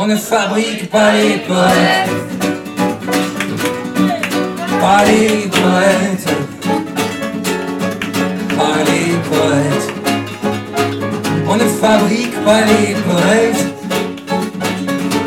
On 0.03 0.07
ne 0.07 0.15
fabrique 0.15 0.89
pas 0.89 1.11
les 1.11 1.37
poètes, 1.47 2.09
pas 4.81 5.05
les 5.05 5.47
poètes, 5.47 6.27
pas 8.57 8.77
les 8.89 9.13
poètes. 9.29 9.93
On 11.47 11.55
ne 11.55 11.67
fabrique 11.83 12.35
pas 12.43 12.61
les 12.61 12.95
poètes, 13.05 13.63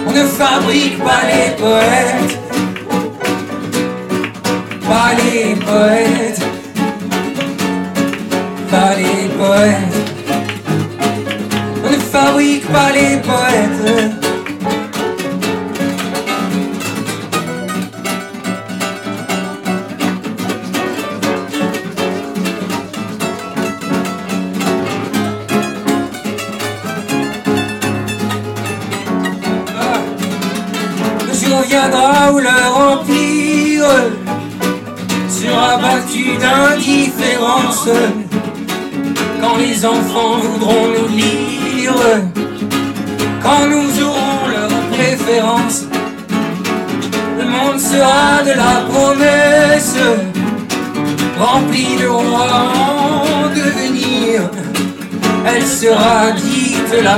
on 0.08 0.12
ne 0.12 0.24
fabrique 0.24 0.98
pas 0.98 1.22
les 1.30 1.50
poètes, 1.62 2.38
pas 4.88 5.10
les 5.20 5.54
poètes, 5.54 6.42
pas 8.72 8.94
les 8.96 9.28
poètes. 9.38 9.98
On 11.86 11.90
ne 11.90 11.96
fabrique 11.96 12.66
pas 12.72 12.90
les 12.92 13.13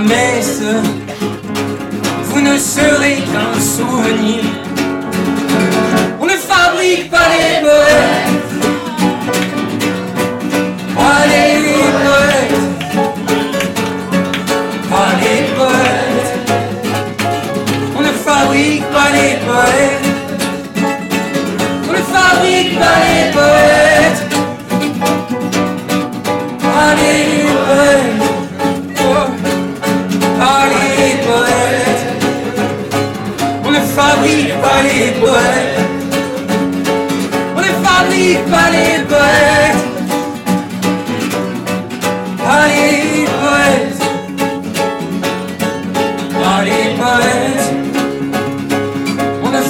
messe 0.01 0.96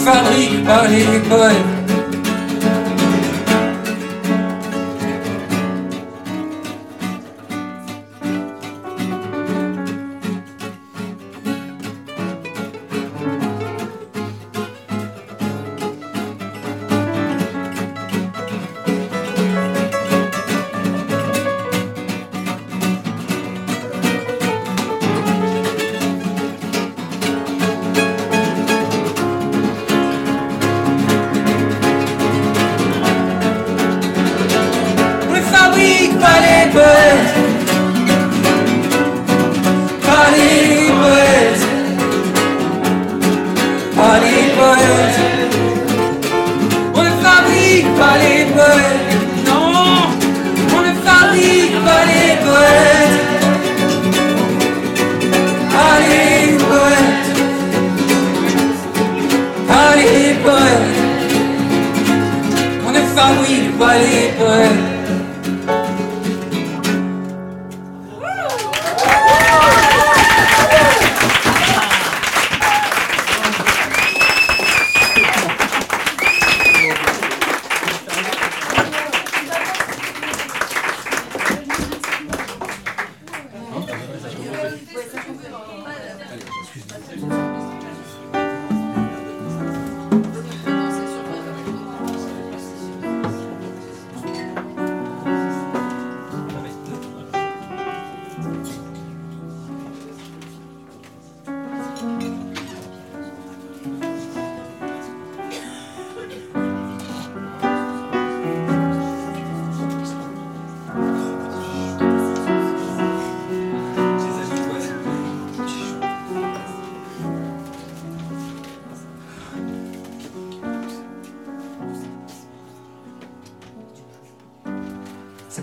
fabrique 0.06 0.64
pas 0.64 0.86
les 0.86 1.04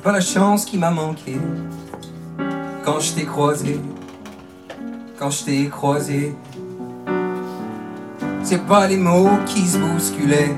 pas 0.03 0.11
la 0.11 0.19
chance 0.19 0.65
qui 0.65 0.77
m'a 0.77 0.91
manqué 0.91 1.39
quand 2.83 2.99
je 2.99 3.13
t'ai 3.13 3.23
croisé, 3.23 3.79
quand 5.17 5.29
je 5.29 5.45
t'ai 5.45 5.69
croisé. 5.69 6.35
C'est 8.43 8.65
pas 8.65 8.85
les 8.85 8.97
mots 8.97 9.29
qui 9.45 9.65
se 9.65 9.77
bousculaient 9.77 10.57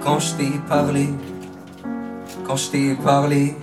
quand 0.00 0.20
je 0.20 0.34
t'ai 0.34 0.52
parlé, 0.68 1.08
quand 2.46 2.54
je 2.54 2.70
t'ai 2.70 2.94
parlé. 2.94 3.56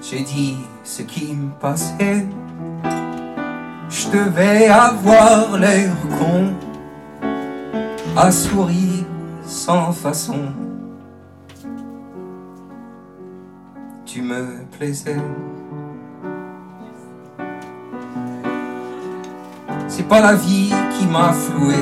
J'ai 0.00 0.20
dit 0.20 0.58
ce 0.84 1.02
qui 1.02 1.34
me 1.34 1.50
passait. 1.60 2.26
Je 3.90 4.08
devais 4.10 4.68
avoir 4.68 5.58
l'air 5.58 5.90
con, 6.18 6.52
à 8.16 8.30
sourire 8.30 9.06
sans 9.44 9.92
façon. 9.92 10.52
C'est 19.86 20.08
pas 20.08 20.20
la 20.20 20.34
vie 20.34 20.72
qui 20.90 21.06
m'a 21.06 21.32
floué 21.32 21.76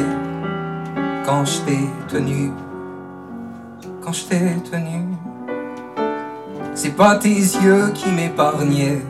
quand 1.24 1.46
je 1.46 1.60
t'ai 1.62 1.78
tenu, 2.08 2.52
quand 4.02 4.12
je 4.12 4.26
t'ai 4.26 4.56
tenu. 4.70 5.06
C'est 6.74 6.94
pas 6.94 7.16
tes 7.16 7.30
yeux 7.30 7.90
qui 7.94 8.10
m'épargnaient, 8.12 9.00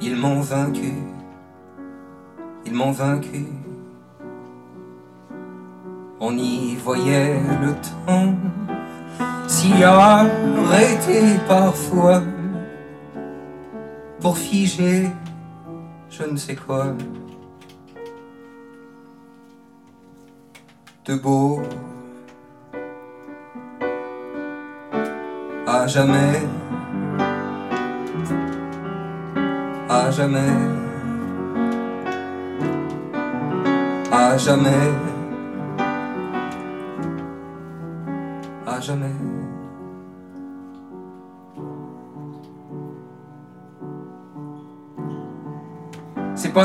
ils 0.00 0.16
m'ont 0.16 0.40
vaincu, 0.40 0.94
ils 2.66 2.74
m'ont 2.74 2.90
vaincu. 2.90 3.46
On 6.18 6.36
y 6.36 6.74
voyait 6.74 7.40
le 7.62 7.72
temps. 7.74 8.34
S'y 9.46 9.84
arrêter 9.84 11.38
parfois 11.46 12.20
pour 14.20 14.36
figer 14.36 15.10
je 16.10 16.24
ne 16.24 16.36
sais 16.36 16.56
quoi. 16.56 16.86
De 21.04 21.14
beau 21.14 21.62
à 25.66 25.86
jamais, 25.86 26.42
à 29.88 30.10
jamais, 30.10 30.38
à 34.10 34.36
jamais, 34.36 34.92
à 38.66 38.80
jamais. 38.80 39.47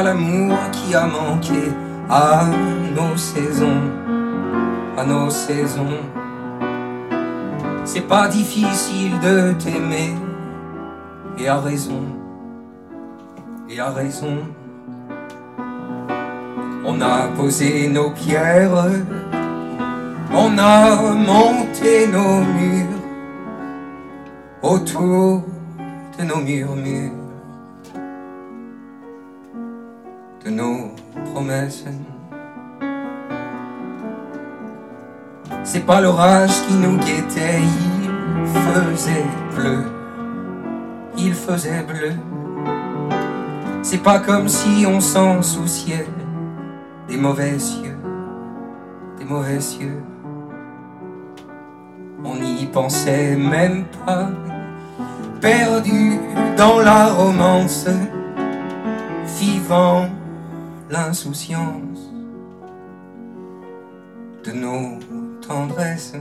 L'amour 0.02 0.58
qui 0.72 0.96
a 0.96 1.06
manqué 1.06 1.72
à 2.10 2.46
nos 2.96 3.16
saisons, 3.18 3.82
à 4.98 5.06
nos 5.06 5.30
saisons. 5.30 6.00
C'est 7.86 8.08
pas 8.08 8.28
difficile 8.28 9.20
de 9.20 9.54
t'aimer, 9.54 10.16
et 11.38 11.48
à 11.48 11.60
raison, 11.60 12.04
et 13.70 13.80
à 13.80 13.90
raison. 13.92 14.38
On 16.86 17.00
a 17.02 17.28
posé 17.36 17.88
nos 17.90 18.12
pierres, 18.12 18.86
on 20.34 20.58
a 20.58 21.14
monté 21.14 22.08
nos 22.08 22.42
murs 22.42 23.02
autour 24.62 25.44
de 26.18 26.24
nos 26.26 26.38
murmures, 26.38 27.12
C'est 35.64 35.86
pas 35.86 36.02
l'orage 36.02 36.52
qui 36.68 36.74
nous 36.74 36.98
guettait, 36.98 37.62
il 37.62 38.48
faisait 38.48 39.26
bleu, 39.56 39.84
il 41.18 41.34
faisait 41.34 41.84
bleu. 41.84 42.14
C'est 43.82 44.02
pas 44.04 44.20
comme 44.20 44.48
si 44.48 44.86
on 44.86 45.00
s'en 45.00 45.42
souciait. 45.42 46.08
Des 47.08 47.18
mauvais 47.18 47.60
cieux, 47.60 47.98
des 49.20 49.26
mauvais 49.26 49.60
cieux. 49.60 50.02
On 52.24 52.36
n'y 52.36 52.66
pensait 52.68 53.36
même 53.36 53.86
pas, 54.06 54.30
perdu 55.42 56.20
dans 56.58 56.80
la 56.80 57.08
romance, 57.08 57.88
vivant 59.40 60.08
l'insouciance 60.90 62.12
de 64.44 64.52
nos 64.52 65.00
tendresses. 65.48 66.14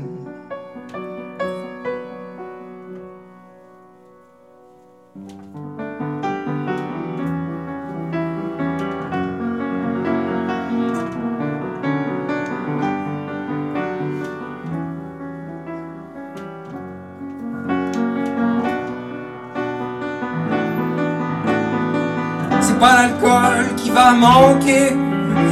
Manquer, 24.12 24.96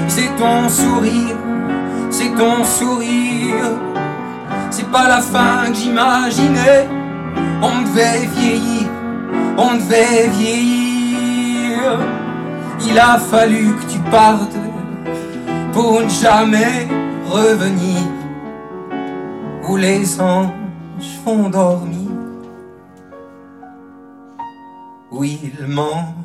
c'est 0.08 0.30
ton 0.36 0.68
sourire, 0.68 1.36
c'est 2.10 2.34
ton 2.36 2.64
sourire. 2.64 3.64
C'est 4.70 4.88
pas 4.90 5.08
la 5.08 5.20
fin 5.20 5.66
que 5.68 5.74
j'imaginais, 5.74 6.88
on 7.62 7.82
devait 7.82 8.26
vieillir, 8.36 8.88
on 9.58 9.74
devait 9.74 10.28
vieillir. 10.28 11.98
Il 12.86 12.98
a 12.98 13.18
fallu 13.18 13.74
que 13.76 13.92
tu 13.92 13.98
partes 14.10 14.56
pour 15.72 16.00
ne 16.02 16.08
jamais 16.08 16.88
revenir, 17.28 18.02
où 19.68 19.76
les 19.76 20.20
anges 20.20 20.50
font 21.24 21.48
dormir 21.48 22.10
où 25.10 25.24
ils 25.24 25.66
manqueront. 25.66 26.19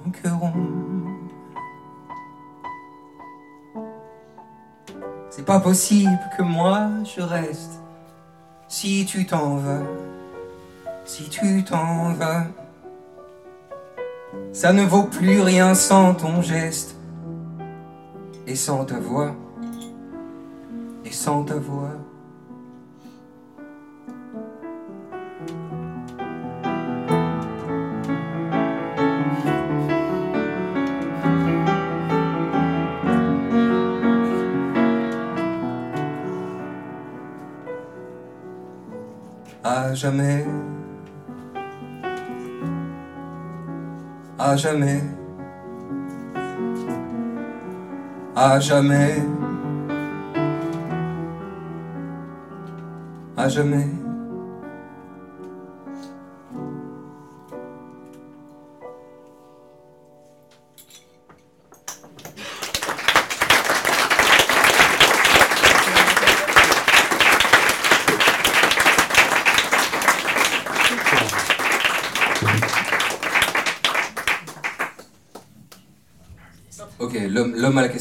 Pas 5.45 5.59
possible 5.59 6.19
que 6.35 6.41
moi 6.41 6.89
je 7.03 7.21
reste 7.21 7.79
si 8.67 9.05
tu 9.05 9.27
t'en 9.27 9.57
vas, 9.57 9.83
si 11.05 11.29
tu 11.29 11.63
t'en 11.63 12.13
vas. 12.13 12.45
Ça 14.53 14.73
ne 14.73 14.83
vaut 14.83 15.03
plus 15.03 15.41
rien 15.41 15.75
sans 15.75 16.15
ton 16.15 16.41
geste 16.41 16.95
et 18.47 18.55
sans 18.55 18.85
ta 18.85 18.97
voix, 18.97 19.35
et 21.05 21.11
sans 21.11 21.43
ta 21.43 21.55
voix. 21.55 21.93
Jamais, 39.95 40.45
à 44.37 44.55
jamais, 44.57 45.01
à 48.35 48.59
jamais, 48.59 49.23
à 53.37 53.47
jamais. 53.47 54.04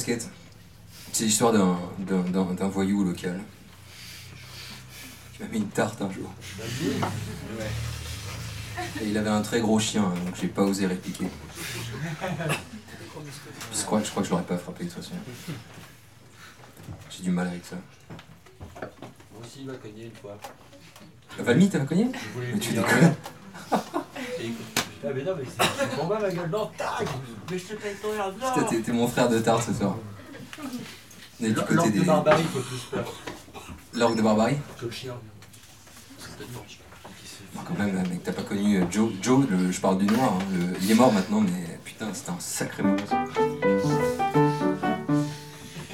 Casquette. 0.04 0.28
C'est 1.12 1.24
l'histoire 1.24 1.52
d'un- 1.52 1.78
d'un 1.98 2.20
d'un- 2.22 2.54
d'un 2.54 2.68
voyou 2.68 3.04
local. 3.04 3.40
qui 5.36 5.42
m'a 5.42 5.48
mis 5.48 5.58
une 5.58 5.68
tarte 5.68 6.00
un 6.00 6.10
jour. 6.12 6.30
Et 9.00 9.08
il 9.08 9.18
avait 9.18 9.30
un 9.30 9.42
très 9.42 9.60
gros 9.60 9.80
chien, 9.80 10.04
hein, 10.04 10.14
donc 10.24 10.36
j'ai 10.40 10.46
pas 10.46 10.62
osé 10.62 10.86
répliquer. 10.86 11.26
Je 13.72 13.84
crois, 13.84 14.00
je 14.02 14.10
crois 14.10 14.22
que 14.22 14.26
je 14.28 14.30
l'aurais 14.32 14.44
pas 14.44 14.56
frappé 14.58 14.84
de 14.84 14.90
toute 14.90 15.02
façon. 15.02 15.14
J'ai 17.10 17.22
du 17.24 17.30
mal 17.32 17.48
avec 17.48 17.64
ça. 17.64 17.76
Moi 18.80 18.90
aussi, 19.42 19.60
il 19.60 19.66
m'a 19.66 19.74
cogné 19.74 20.04
une 20.04 20.14
fois. 20.14 20.38
Valmy, 21.38 21.68
t'as 21.68 21.80
cogné 21.80 22.10
Je 22.14 22.28
voulais 22.34 22.52
Mais 22.52 22.58
tu 22.60 22.72
déconnes 22.72 23.14
Ah 25.06 25.10
mais 25.14 25.22
non, 25.22 25.32
mais 25.36 25.44
c'est 25.44 25.64
c'est 25.90 25.96
combat 26.00 26.18
ma 26.18 26.30
gueule. 26.30 26.48
Non, 26.50 26.70
tac 26.78 27.06
Mais 27.50 27.58
je 27.58 27.64
te 27.64 27.74
paye 27.74 27.94
ton 28.00 28.14
air, 28.14 28.32
Putain, 28.32 28.60
non 28.62 28.66
t'es 28.68 28.80
t'es 28.80 28.92
mon 28.92 29.06
frère 29.08 29.28
de 29.28 29.38
tarte 29.38 29.62
ce 29.66 29.74
soir. 29.74 29.96
On 31.40 31.44
est 31.44 31.48
du 31.48 31.54
côté 31.56 31.74
L'orgue 31.74 31.92
des. 31.92 31.98
de 32.00 32.04
barbarie, 32.04 32.42
faut 32.44 32.60
plus 32.60 32.80
peur 32.90 33.12
L'orgue 33.92 34.16
de 34.16 34.22
barbarie 34.22 34.56
que 34.80 34.86
le 34.86 34.90
chien. 34.90 35.14
Certainement. 36.18 36.60
Qui 36.66 37.26
se 37.28 37.34
fait- 37.34 37.44
Bon, 37.54 37.60
Quand 37.66 37.78
même, 37.78 37.94
mec, 38.08 38.22
t'as 38.24 38.32
pas 38.32 38.42
connu 38.42 38.78
euh, 38.78 38.84
Joe. 38.90 39.10
Joe, 39.20 39.46
le- 39.50 39.70
je 39.70 39.80
parle 39.80 39.98
du 39.98 40.06
noir. 40.06 40.32
hein, 40.40 40.44
le- 40.52 40.76
il 40.82 40.90
est 40.90 40.94
mort 40.94 41.12
maintenant, 41.12 41.40
mais 41.40 41.78
putain, 41.84 42.06
c'était 42.14 42.30
un 42.30 42.40
sacré 42.40 42.82
moment. 42.82 42.96
ça. 43.08 43.24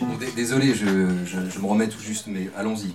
Bon, 0.00 0.16
dé- 0.18 0.32
désolé, 0.36 0.74
je, 0.74 0.86
je- 1.26 1.50
je 1.50 1.58
me 1.58 1.66
remets 1.66 1.88
tout 1.88 2.00
juste, 2.00 2.26
mais 2.28 2.48
allons-y. 2.56 2.94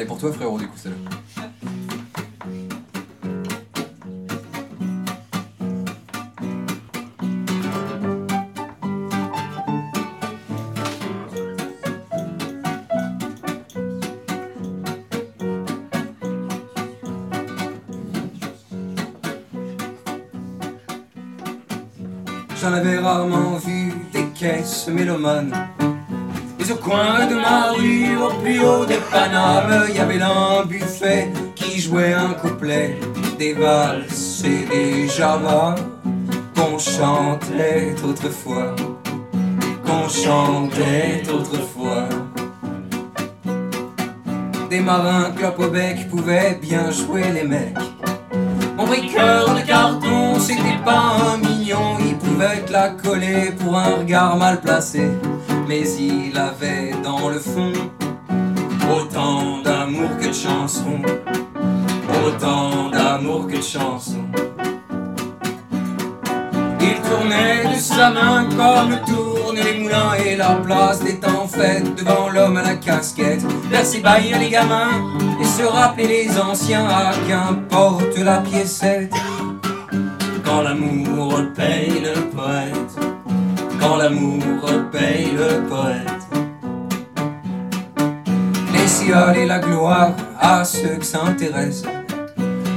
Elle 0.00 0.06
pour 0.06 0.18
toi, 0.18 0.32
frérot, 0.32 0.58
du 0.58 0.66
coup, 0.66 0.76
celle-là. 0.76 0.96
J'en 22.60 22.72
avais 22.74 22.98
rarement 22.98 23.56
vu 23.56 23.92
des 24.12 24.26
caisses 24.34 24.88
mélomanes. 24.88 25.79
Au 26.70 26.76
coin 26.76 27.26
de 27.26 27.34
ma 27.34 27.72
rue, 27.72 28.16
au 28.16 28.30
plus 28.40 28.60
haut 28.60 28.84
des 28.84 29.00
Panames, 29.10 29.88
y 29.92 29.98
avait 29.98 30.22
un 30.22 30.64
buffet 30.64 31.32
qui 31.56 31.80
jouait 31.80 32.12
un 32.12 32.34
couplet, 32.34 32.96
des 33.38 33.54
valses 33.54 34.44
et 34.44 34.66
des 34.70 35.08
javas 35.08 35.74
qu'on 36.54 36.78
chantait 36.78 37.96
autrefois, 38.04 38.76
qu'on 39.84 40.08
chantait 40.08 41.22
autrefois. 41.28 42.08
Des 44.70 44.80
marins 44.80 45.32
clopes 45.36 45.58
au 45.58 46.08
pouvaient 46.08 46.58
bien 46.62 46.92
jouer 46.92 47.24
les 47.34 47.44
mecs. 47.44 47.76
Mon 48.76 48.86
briqueur 48.86 49.54
de 49.56 49.66
carton, 49.66 50.38
c'était 50.38 50.78
pas 50.84 51.16
un 51.32 51.38
mignon, 51.38 51.96
il 51.98 52.16
pouvait 52.16 52.62
te 52.64 52.72
la 52.72 52.90
coller 52.90 53.52
pour 53.58 53.76
un 53.76 53.96
regard 53.96 54.36
mal 54.36 54.60
placé. 54.60 55.08
Mais 55.70 55.88
il 56.00 56.36
avait 56.36 56.90
dans 57.00 57.28
le 57.28 57.38
fond 57.38 57.72
autant 58.92 59.62
d'amour 59.62 60.10
que 60.20 60.26
de 60.26 60.32
chansons, 60.32 61.00
autant 62.26 62.90
d'amour 62.90 63.46
que 63.46 63.56
de 63.56 63.62
chansons. 63.62 64.26
Il 66.80 66.96
tournait 67.08 67.72
de 67.72 67.78
sa 67.78 68.10
main 68.10 68.48
comme 68.48 68.98
tournent 69.06 69.60
les 69.64 69.78
moulins 69.78 70.14
et 70.14 70.34
la 70.34 70.56
place 70.56 71.04
des 71.04 71.20
temps 71.20 71.46
faite 71.46 71.94
devant 71.94 72.28
l'homme 72.30 72.56
à 72.56 72.62
la 72.62 72.74
casquette. 72.74 73.44
Merci 73.70 74.00
bailler 74.00 74.38
les 74.40 74.50
gamins 74.50 74.90
et 75.40 75.44
se 75.44 75.62
rappeler 75.62 76.24
les 76.24 76.40
anciens, 76.40 76.88
ah 76.90 77.12
qu'importe 77.28 78.18
la 78.18 78.38
piécette. 78.38 79.14
Quand 80.44 80.62
l'amour 80.62 81.42
paye 81.54 82.02
le 82.02 82.20
poète, 82.34 83.09
quand 83.80 83.96
l'amour 83.96 84.42
paye 84.92 85.32
le 85.32 85.66
poète. 85.68 86.22
Laissez 88.72 89.12
aller 89.12 89.46
la 89.46 89.58
gloire 89.58 90.12
à 90.38 90.64
ceux 90.64 90.96
que 90.96 91.04
ça 91.04 91.22
intéresse. 91.24 91.82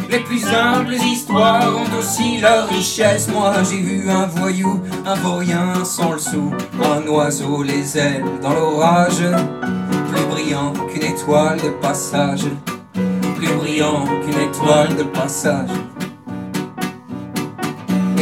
Les 0.10 0.20
plus 0.20 0.46
humbles 0.46 0.94
histoires 0.94 1.74
ont 1.76 2.00
aussi 2.00 2.40
leur 2.40 2.68
richesse. 2.70 3.28
Moi 3.28 3.52
j'ai 3.70 3.82
vu 3.82 4.10
un 4.10 4.28
voyou, 4.28 4.82
un 5.06 5.16
vaurien 5.16 5.84
sans 5.84 6.14
le 6.14 6.20
sou, 6.20 6.52
un 6.84 7.08
oiseau 7.08 7.64
les 7.64 7.98
ailes 7.98 8.24
dans 8.42 8.54
l'orage, 8.54 9.24
plus 10.12 10.26
brillant 10.26 10.74
qu'une 10.90 11.04
étoile 11.04 11.60
de 11.60 11.70
passage, 11.82 12.46
plus 13.36 13.54
brillant 13.56 14.06
qu'une 14.24 14.40
étoile 14.50 14.96
de 14.96 15.04
passage. 15.04 15.70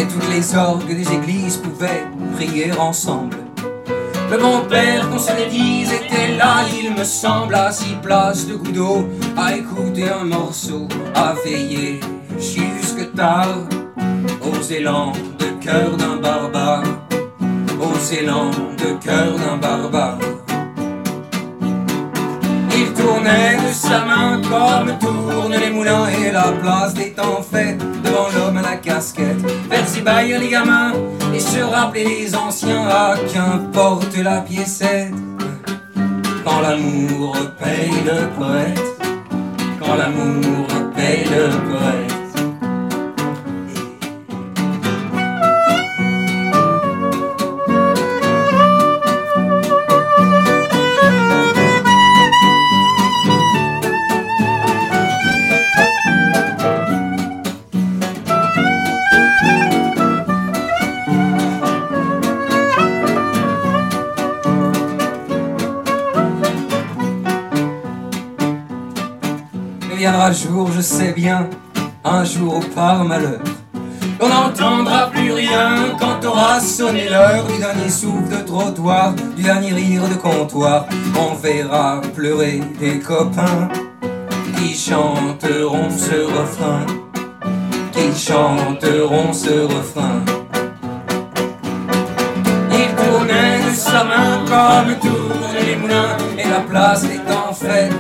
Toutes 0.10 0.30
les 0.30 0.56
orgues 0.56 0.88
des 0.88 1.14
églises 1.14 1.58
pouvaient 1.58 2.04
prier 2.36 2.72
ensemble. 2.74 3.38
Le 4.32 4.38
bon 4.38 4.62
père, 4.68 5.08
qu'on 5.10 5.20
se 5.20 5.32
le 5.32 5.50
dise, 5.50 5.92
était 5.92 6.36
là, 6.38 6.64
il 6.82 6.94
me 6.96 7.04
semble, 7.04 7.54
à 7.54 7.72
six 7.72 7.96
places 8.02 8.48
de 8.48 8.56
Goudot, 8.56 9.08
à 9.38 9.56
écouter 9.56 10.10
un 10.10 10.24
morceau, 10.24 10.88
à 11.14 11.36
veiller 11.46 12.00
jusque 12.40 13.14
tard, 13.16 13.60
aux 14.42 14.62
élans 14.64 15.14
de 15.38 15.64
cœur 15.64 15.96
d'un 15.98 16.18
barbare, 16.18 16.84
aux 17.80 18.14
élans 18.14 18.52
de 18.78 19.04
cœur 19.06 19.36
d'un 19.38 19.58
barbare. 19.58 20.41
Tournait 23.02 23.58
de 23.58 23.74
sa 23.74 24.06
main 24.06 24.42
comme 24.44 24.98
tournent 25.00 25.56
les 25.60 25.72
moulins 25.72 26.08
et 26.08 26.32
la 26.32 26.52
place 26.62 26.94
des 26.94 27.12
temps 27.14 27.42
faits 27.42 27.78
devant 28.04 28.28
l'homme 28.36 28.58
à 28.58 28.62
la 28.62 28.78
casquette. 28.78 29.42
Faire 29.70 29.88
ses 29.88 30.02
bails 30.02 30.38
les 30.40 30.50
gamins 30.50 30.94
et 31.34 31.40
se 31.40 31.62
rappeler 31.62 32.04
les 32.04 32.36
anciens, 32.36 32.86
ah 32.90 33.16
qu'importe 33.34 34.16
la 34.18 34.42
piécette. 34.42 35.14
Quand 36.46 36.62
l'amour 36.62 37.36
paye 37.60 37.92
le 38.06 38.28
poète, 38.38 38.82
quand 39.80 39.96
l'amour 39.96 40.68
paye 40.96 41.26
le 41.26 41.50
poète. 41.70 42.11
Le 70.32 70.38
jour, 70.38 70.70
je 70.74 70.80
sais 70.80 71.12
bien, 71.12 71.50
un 72.06 72.24
jour 72.24 72.62
par 72.74 73.04
malheur, 73.04 73.42
on 74.22 74.30
n'entendra 74.30 75.08
plus 75.08 75.34
rien 75.34 75.98
quand 76.00 76.24
aura 76.26 76.58
sonné 76.62 77.10
l'heure 77.10 77.46
du 77.48 77.58
dernier 77.58 77.90
souffle 77.90 78.30
de 78.30 78.42
trottoir, 78.46 79.14
du 79.36 79.44
dernier 79.44 79.74
rire 79.74 80.08
de 80.08 80.14
comptoir. 80.14 80.86
On 81.20 81.36
verra 81.36 82.00
pleurer 82.16 82.62
des 82.80 83.00
copains 83.00 83.68
qui 84.56 84.74
chanteront 84.74 85.90
ce 85.90 86.24
refrain, 86.40 86.86
qui 87.92 88.18
chanteront 88.18 89.34
ce 89.34 89.66
refrain. 89.66 90.24
Il 92.72 92.96
tournait 92.96 93.70
de 93.70 93.76
sa 93.76 94.06
main 94.06 94.46
comme 94.46 94.98
tournent 95.00 95.66
les 95.66 95.76
moulins 95.76 96.16
Et 96.38 96.48
la 96.48 96.62
place 96.62 97.04
étant 97.04 97.41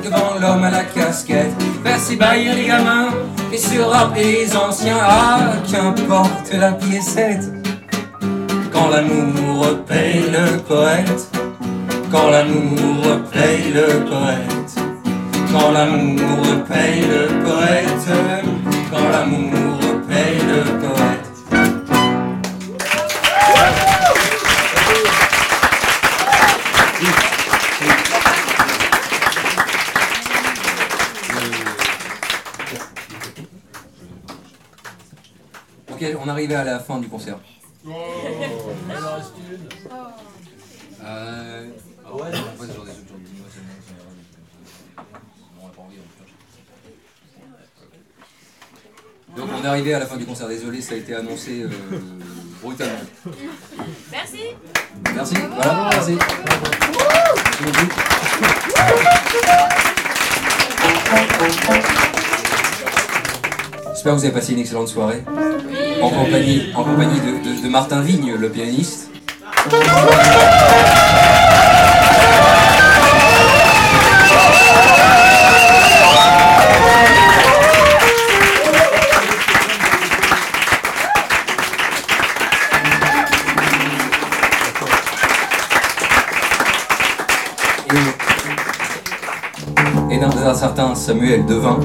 devant 0.04 0.36
l'homme 0.40 0.64
à 0.64 0.72
la 0.72 0.84
casquette. 0.84 1.54
Ses 1.98 2.16
bails 2.16 2.50
les 2.56 2.66
gamins 2.66 3.10
et 3.54 3.58
se 3.58 3.80
rappeler 3.80 4.32
les 4.44 4.56
anciens. 4.56 4.98
Ah, 5.00 5.54
qu'importe 5.70 6.52
la 6.54 6.72
piécette. 6.72 7.52
Quand 8.74 8.90
l'amour 8.90 9.84
paye 9.88 10.24
le 10.32 10.58
poète. 10.58 11.30
Quand 12.12 12.32
l'amour 12.32 13.22
paye 13.32 13.72
le 13.74 14.04
poète. 14.10 14.74
Quand 15.54 15.72
l'amour 15.72 16.44
paye 16.68 17.02
le 17.02 17.28
poète. 17.44 18.08
Quand 18.92 19.10
l'amour 19.12 19.71
arrivait 36.32 36.56
à 36.56 36.64
la 36.64 36.80
fin 36.80 37.00
du 37.00 37.08
concert. 37.08 37.38
Euh... 41.04 41.68
Ah 42.06 42.16
ouais. 42.16 42.32
Donc 49.36 49.50
on 49.58 49.64
est 49.64 49.68
arrivé 49.68 49.94
à 49.94 50.00
la 50.00 50.06
fin 50.06 50.18
du 50.18 50.26
concert, 50.26 50.48
désolé, 50.48 50.82
ça 50.82 50.94
a 50.94 50.98
été 50.98 51.16
annoncé 51.16 51.64
euh, 51.64 51.70
brutalement. 52.62 53.00
Merci. 54.12 54.38
Merci, 55.16 55.36
voilà, 55.56 55.90
merci. 55.92 56.18
J'espère 63.92 64.14
que 64.14 64.18
vous 64.18 64.26
avez 64.26 64.34
passé 64.34 64.54
une 64.54 64.60
excellente 64.60 64.88
soirée. 64.90 65.24
En 66.02 66.10
compagnie, 66.10 66.64
en 66.76 66.84
compagnie 66.84 67.20
de, 67.20 67.62
de- 67.62 67.70
Martin 67.70 68.02
Vigne, 68.02 68.34
le 68.38 68.50
pianiste. 68.50 69.10
Et, 90.10 90.18
d'un 90.18 90.54
certain 90.54 90.94
Samuel 90.96 91.46
Devin. 91.46 91.80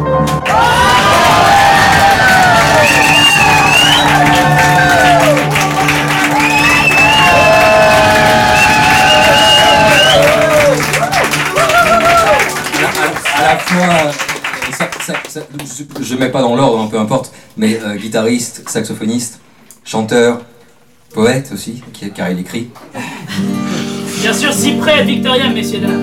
Euh, 13.78 14.12
ça- 14.72 14.90
ça- 15.04 15.14
ça- 15.28 15.40
je- 15.98 16.04
je 16.04 16.14
mets 16.16 16.28
pas 16.30 16.40
dans 16.42 16.54
l'ordre, 16.56 16.80
hein, 16.82 16.88
peu 16.90 16.98
importe, 16.98 17.32
mais 17.56 17.78
euh, 17.82 17.96
guitariste, 17.96 18.68
saxophoniste, 18.68 19.40
chanteur, 19.84 20.40
poète 21.14 21.50
aussi, 21.52 21.82
qui- 21.92 22.10
car 22.10 22.30
il 22.30 22.40
écrit. 22.40 22.70
Bien 24.20 24.32
sûr, 24.32 24.52
si 24.52 24.72
près 24.72 25.04
Victoria, 25.04 25.48
messieurs 25.48 25.80
dames. 25.80 26.02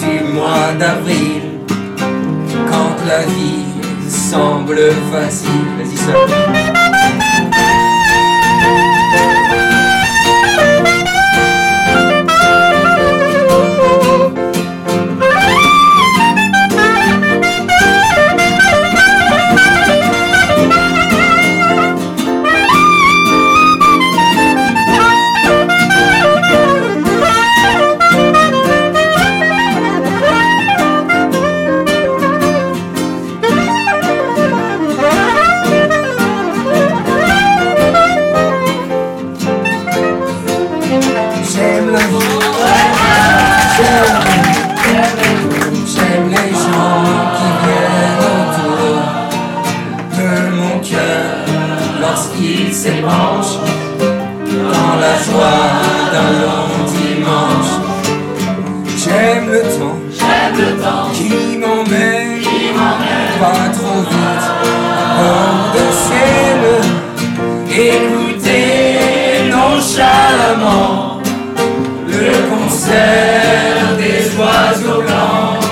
du 0.00 0.24
mois 0.32 0.72
d'avril. 0.78 1.42
Quand 2.70 2.96
la 3.06 3.22
vie 3.22 3.64
semble 4.08 4.92
facile, 5.12 5.68
vas-y 5.78 7.03
le 72.08 72.50
concert 72.50 73.96
des 73.96 74.22
oiseaux 74.38 75.02
blancs. 75.02 75.62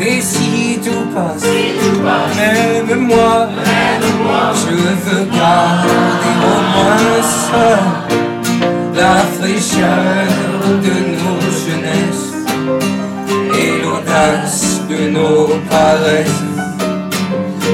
Et 0.00 0.20
si 0.20 0.78
tout 0.84 1.06
passe, 1.14 1.44
aide-moi. 1.44 3.48
je 4.54 4.76
veux 5.04 5.24
garder 5.24 6.34
au 6.50 6.58
moins 6.74 7.22
seul 7.50 7.84
la 8.94 9.16
fraîcheur 9.36 10.26
de 10.86 10.94
nos 11.18 11.40
jeunesses 11.62 12.30
et 13.60 13.70
l'audace 13.82 14.62
de 14.88 15.00
nos 15.10 15.46
paresses. 15.70 16.44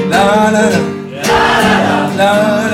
la 0.09 0.27
la 0.55 0.65
la 1.29 1.43
la 2.17 2.64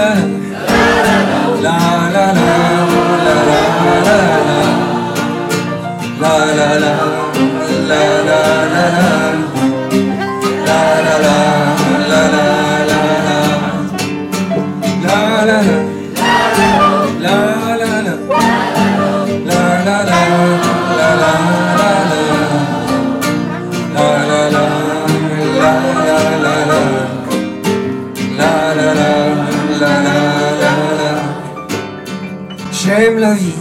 J'aime 32.84 33.20
la 33.20 33.34
vie, 33.34 33.54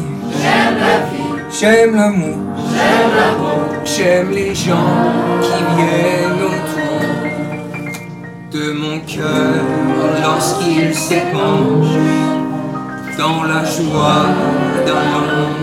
j'aime 1.61 1.95
l'amour, 1.95 2.39
j'aime 4.01 4.30
les 4.30 4.55
gens 4.55 4.96
qui 5.42 5.59
viennent 5.76 6.42
autour 6.51 7.01
de 8.53 8.72
mon 8.72 8.98
cœur 9.01 9.62
lorsqu'il 10.22 10.94
s'épanche 10.94 11.96
dans 13.18 13.42
la 13.44 13.62
joie 13.64 14.24
d'un 14.86 15.16
long 15.30 15.55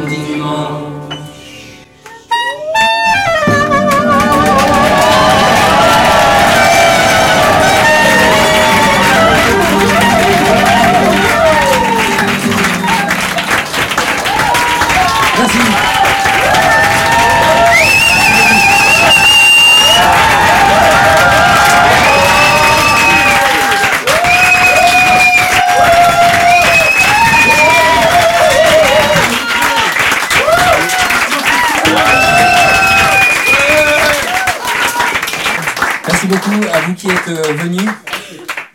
Merci 36.28 36.49
beaucoup 36.49 36.67
à 36.73 36.82
vous 36.82 36.93
qui 36.93 37.07
êtes 37.09 37.28
euh, 37.30 37.53
venus. 37.53 37.89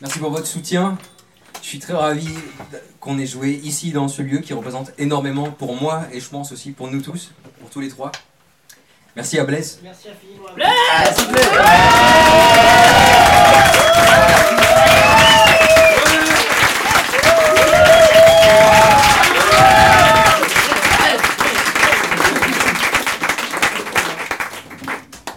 Merci 0.01 0.19
pour 0.19 0.31
votre 0.31 0.47
soutien. 0.47 0.97
Je 1.61 1.69
suis 1.69 1.79
très 1.79 1.93
ravi 1.93 2.29
qu'on 2.99 3.19
ait 3.19 3.27
joué 3.27 3.61
ici 3.63 3.93
dans 3.93 4.09
ce 4.09 4.23
lieu 4.23 4.39
qui 4.39 4.55
représente 4.55 4.93
énormément 4.97 5.51
pour 5.51 5.77
moi 5.77 6.05
et 6.13 6.21
je 6.21 6.29
pense 6.31 6.51
aussi 6.53 6.71
pour 6.71 6.91
nous 6.91 7.03
tous, 7.03 7.33
pour 7.61 7.69
tous 7.69 7.81
les 7.81 7.89
trois. 7.89 8.11
Merci 9.17 9.39
à 9.39 9.45
Blaise. 9.45 9.81
Merci 9.83 10.09
infiniment. 10.09 10.49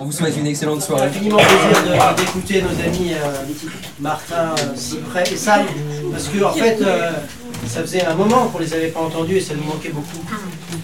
On 0.06 0.10
vous 0.10 0.14
souhaite 0.18 0.38
une 0.38 0.46
excellente 0.46 0.84
soirée. 0.84 1.08
infiniment 1.08 1.38
plaisir 1.38 2.16
d'écouter 2.16 2.62
nos 2.62 2.70
amis 2.70 3.14
euh, 3.14 3.18
Martin, 4.00 4.54
euh, 4.60 4.76
Cyprès 4.76 5.24
et 5.32 5.36
Sam, 5.36 5.66
parce 6.12 6.28
que 6.28 6.44
en 6.44 6.54
fait, 6.54 6.80
euh, 6.80 7.12
ça 7.66 7.82
faisait 7.82 8.06
un 8.06 8.14
moment 8.14 8.50
qu'on 8.50 8.60
les 8.60 8.72
avait 8.76 8.90
pas 8.90 9.00
entendus 9.00 9.38
et 9.38 9.42
ça 9.42 9.56
nous 9.56 9.64
manquait 9.64 9.90
beaucoup. 9.90 10.24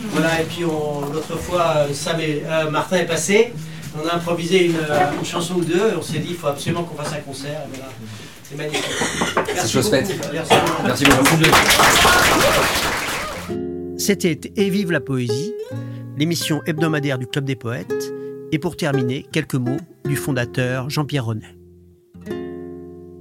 Voilà, 0.10 0.42
et 0.42 0.46
puis 0.46 0.62
l'autre 0.62 1.38
fois, 1.38 1.86
Sam 1.94 2.20
et 2.20 2.42
euh, 2.50 2.72
Martin 2.72 2.98
est 2.98 3.06
passé, 3.06 3.54
on 3.96 4.08
a 4.10 4.16
improvisé 4.16 4.66
une, 4.66 4.78
une 5.20 5.26
chanson 5.26 5.54
ou 5.58 5.64
deux, 5.64 5.92
et 5.92 5.96
on 5.96 6.02
s'est 6.02 6.18
dit, 6.18 6.30
il 6.32 6.36
faut 6.36 6.48
absolument 6.48 6.82
qu'on 6.84 6.96
fasse 6.96 7.14
un 7.14 7.20
concert. 7.22 7.52
et 7.52 7.76
voilà. 7.76 7.92
C'est 8.50 8.58
magnifique. 8.58 8.86
Merci 9.54 9.72
chose 9.72 9.88
faite. 9.92 10.16
Merci. 10.34 10.54
Merci 10.84 11.04
beaucoup. 11.06 11.38
C'était 14.00 14.40
Et 14.56 14.70
vive 14.72 14.92
la 14.92 15.00
poésie, 15.00 15.54
l'émission 16.18 16.62
hebdomadaire 16.66 17.20
du 17.20 17.28
Club 17.28 17.46
des 17.46 17.56
poètes. 17.56 18.12
Et 18.54 18.60
pour 18.60 18.76
terminer, 18.76 19.26
quelques 19.32 19.56
mots 19.56 19.80
du 20.04 20.18
fondateur 20.18 20.90
Jean-Pierre 20.90 21.26
Renet. 21.26 21.56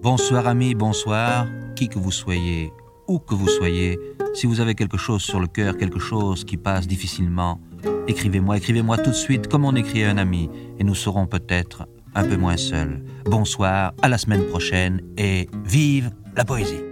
Bonsoir 0.03 0.49
amis, 0.49 0.75
bonsoir, 0.75 1.47
qui 1.77 1.89
que 1.89 2.01
vous 2.01 2.11
soyez, 2.11 2.73
où 3.07 3.21
que 3.21 3.37
vous 3.37 3.49
soyez, 3.49 3.97
si 4.35 4.47
vous 4.47 4.61
avez 4.61 4.75
quelque 4.75 4.97
chose 4.97 5.23
sur 5.23 5.39
le 5.39 5.47
cœur, 5.47 5.77
quelque 5.77 6.01
chose 6.01 6.43
qui 6.45 6.57
passe 6.57 6.89
difficilement, 6.89 7.61
écrivez-moi, 8.09 8.57
écrivez-moi 8.57 8.99
tout 8.99 9.11
de 9.11 9.15
suite 9.15 9.47
comme 9.47 9.65
on 9.65 9.77
écrit 9.77 10.03
à 10.03 10.11
un 10.11 10.19
ami, 10.19 10.51
et 10.81 10.85
nous 10.85 10.97
serons 10.97 11.27
peut-être 11.27 11.87
un 12.17 12.25
peu 12.25 12.37
moins 12.37 12.57
seuls. 12.57 13.05
Bonsoir, 13.25 13.93
à 14.03 14.09
la 14.09 14.19
semaine 14.19 14.47
prochaine, 14.47 15.01
et 15.17 15.49
vive 15.65 16.11
la 16.37 16.45
poésie. 16.45 16.90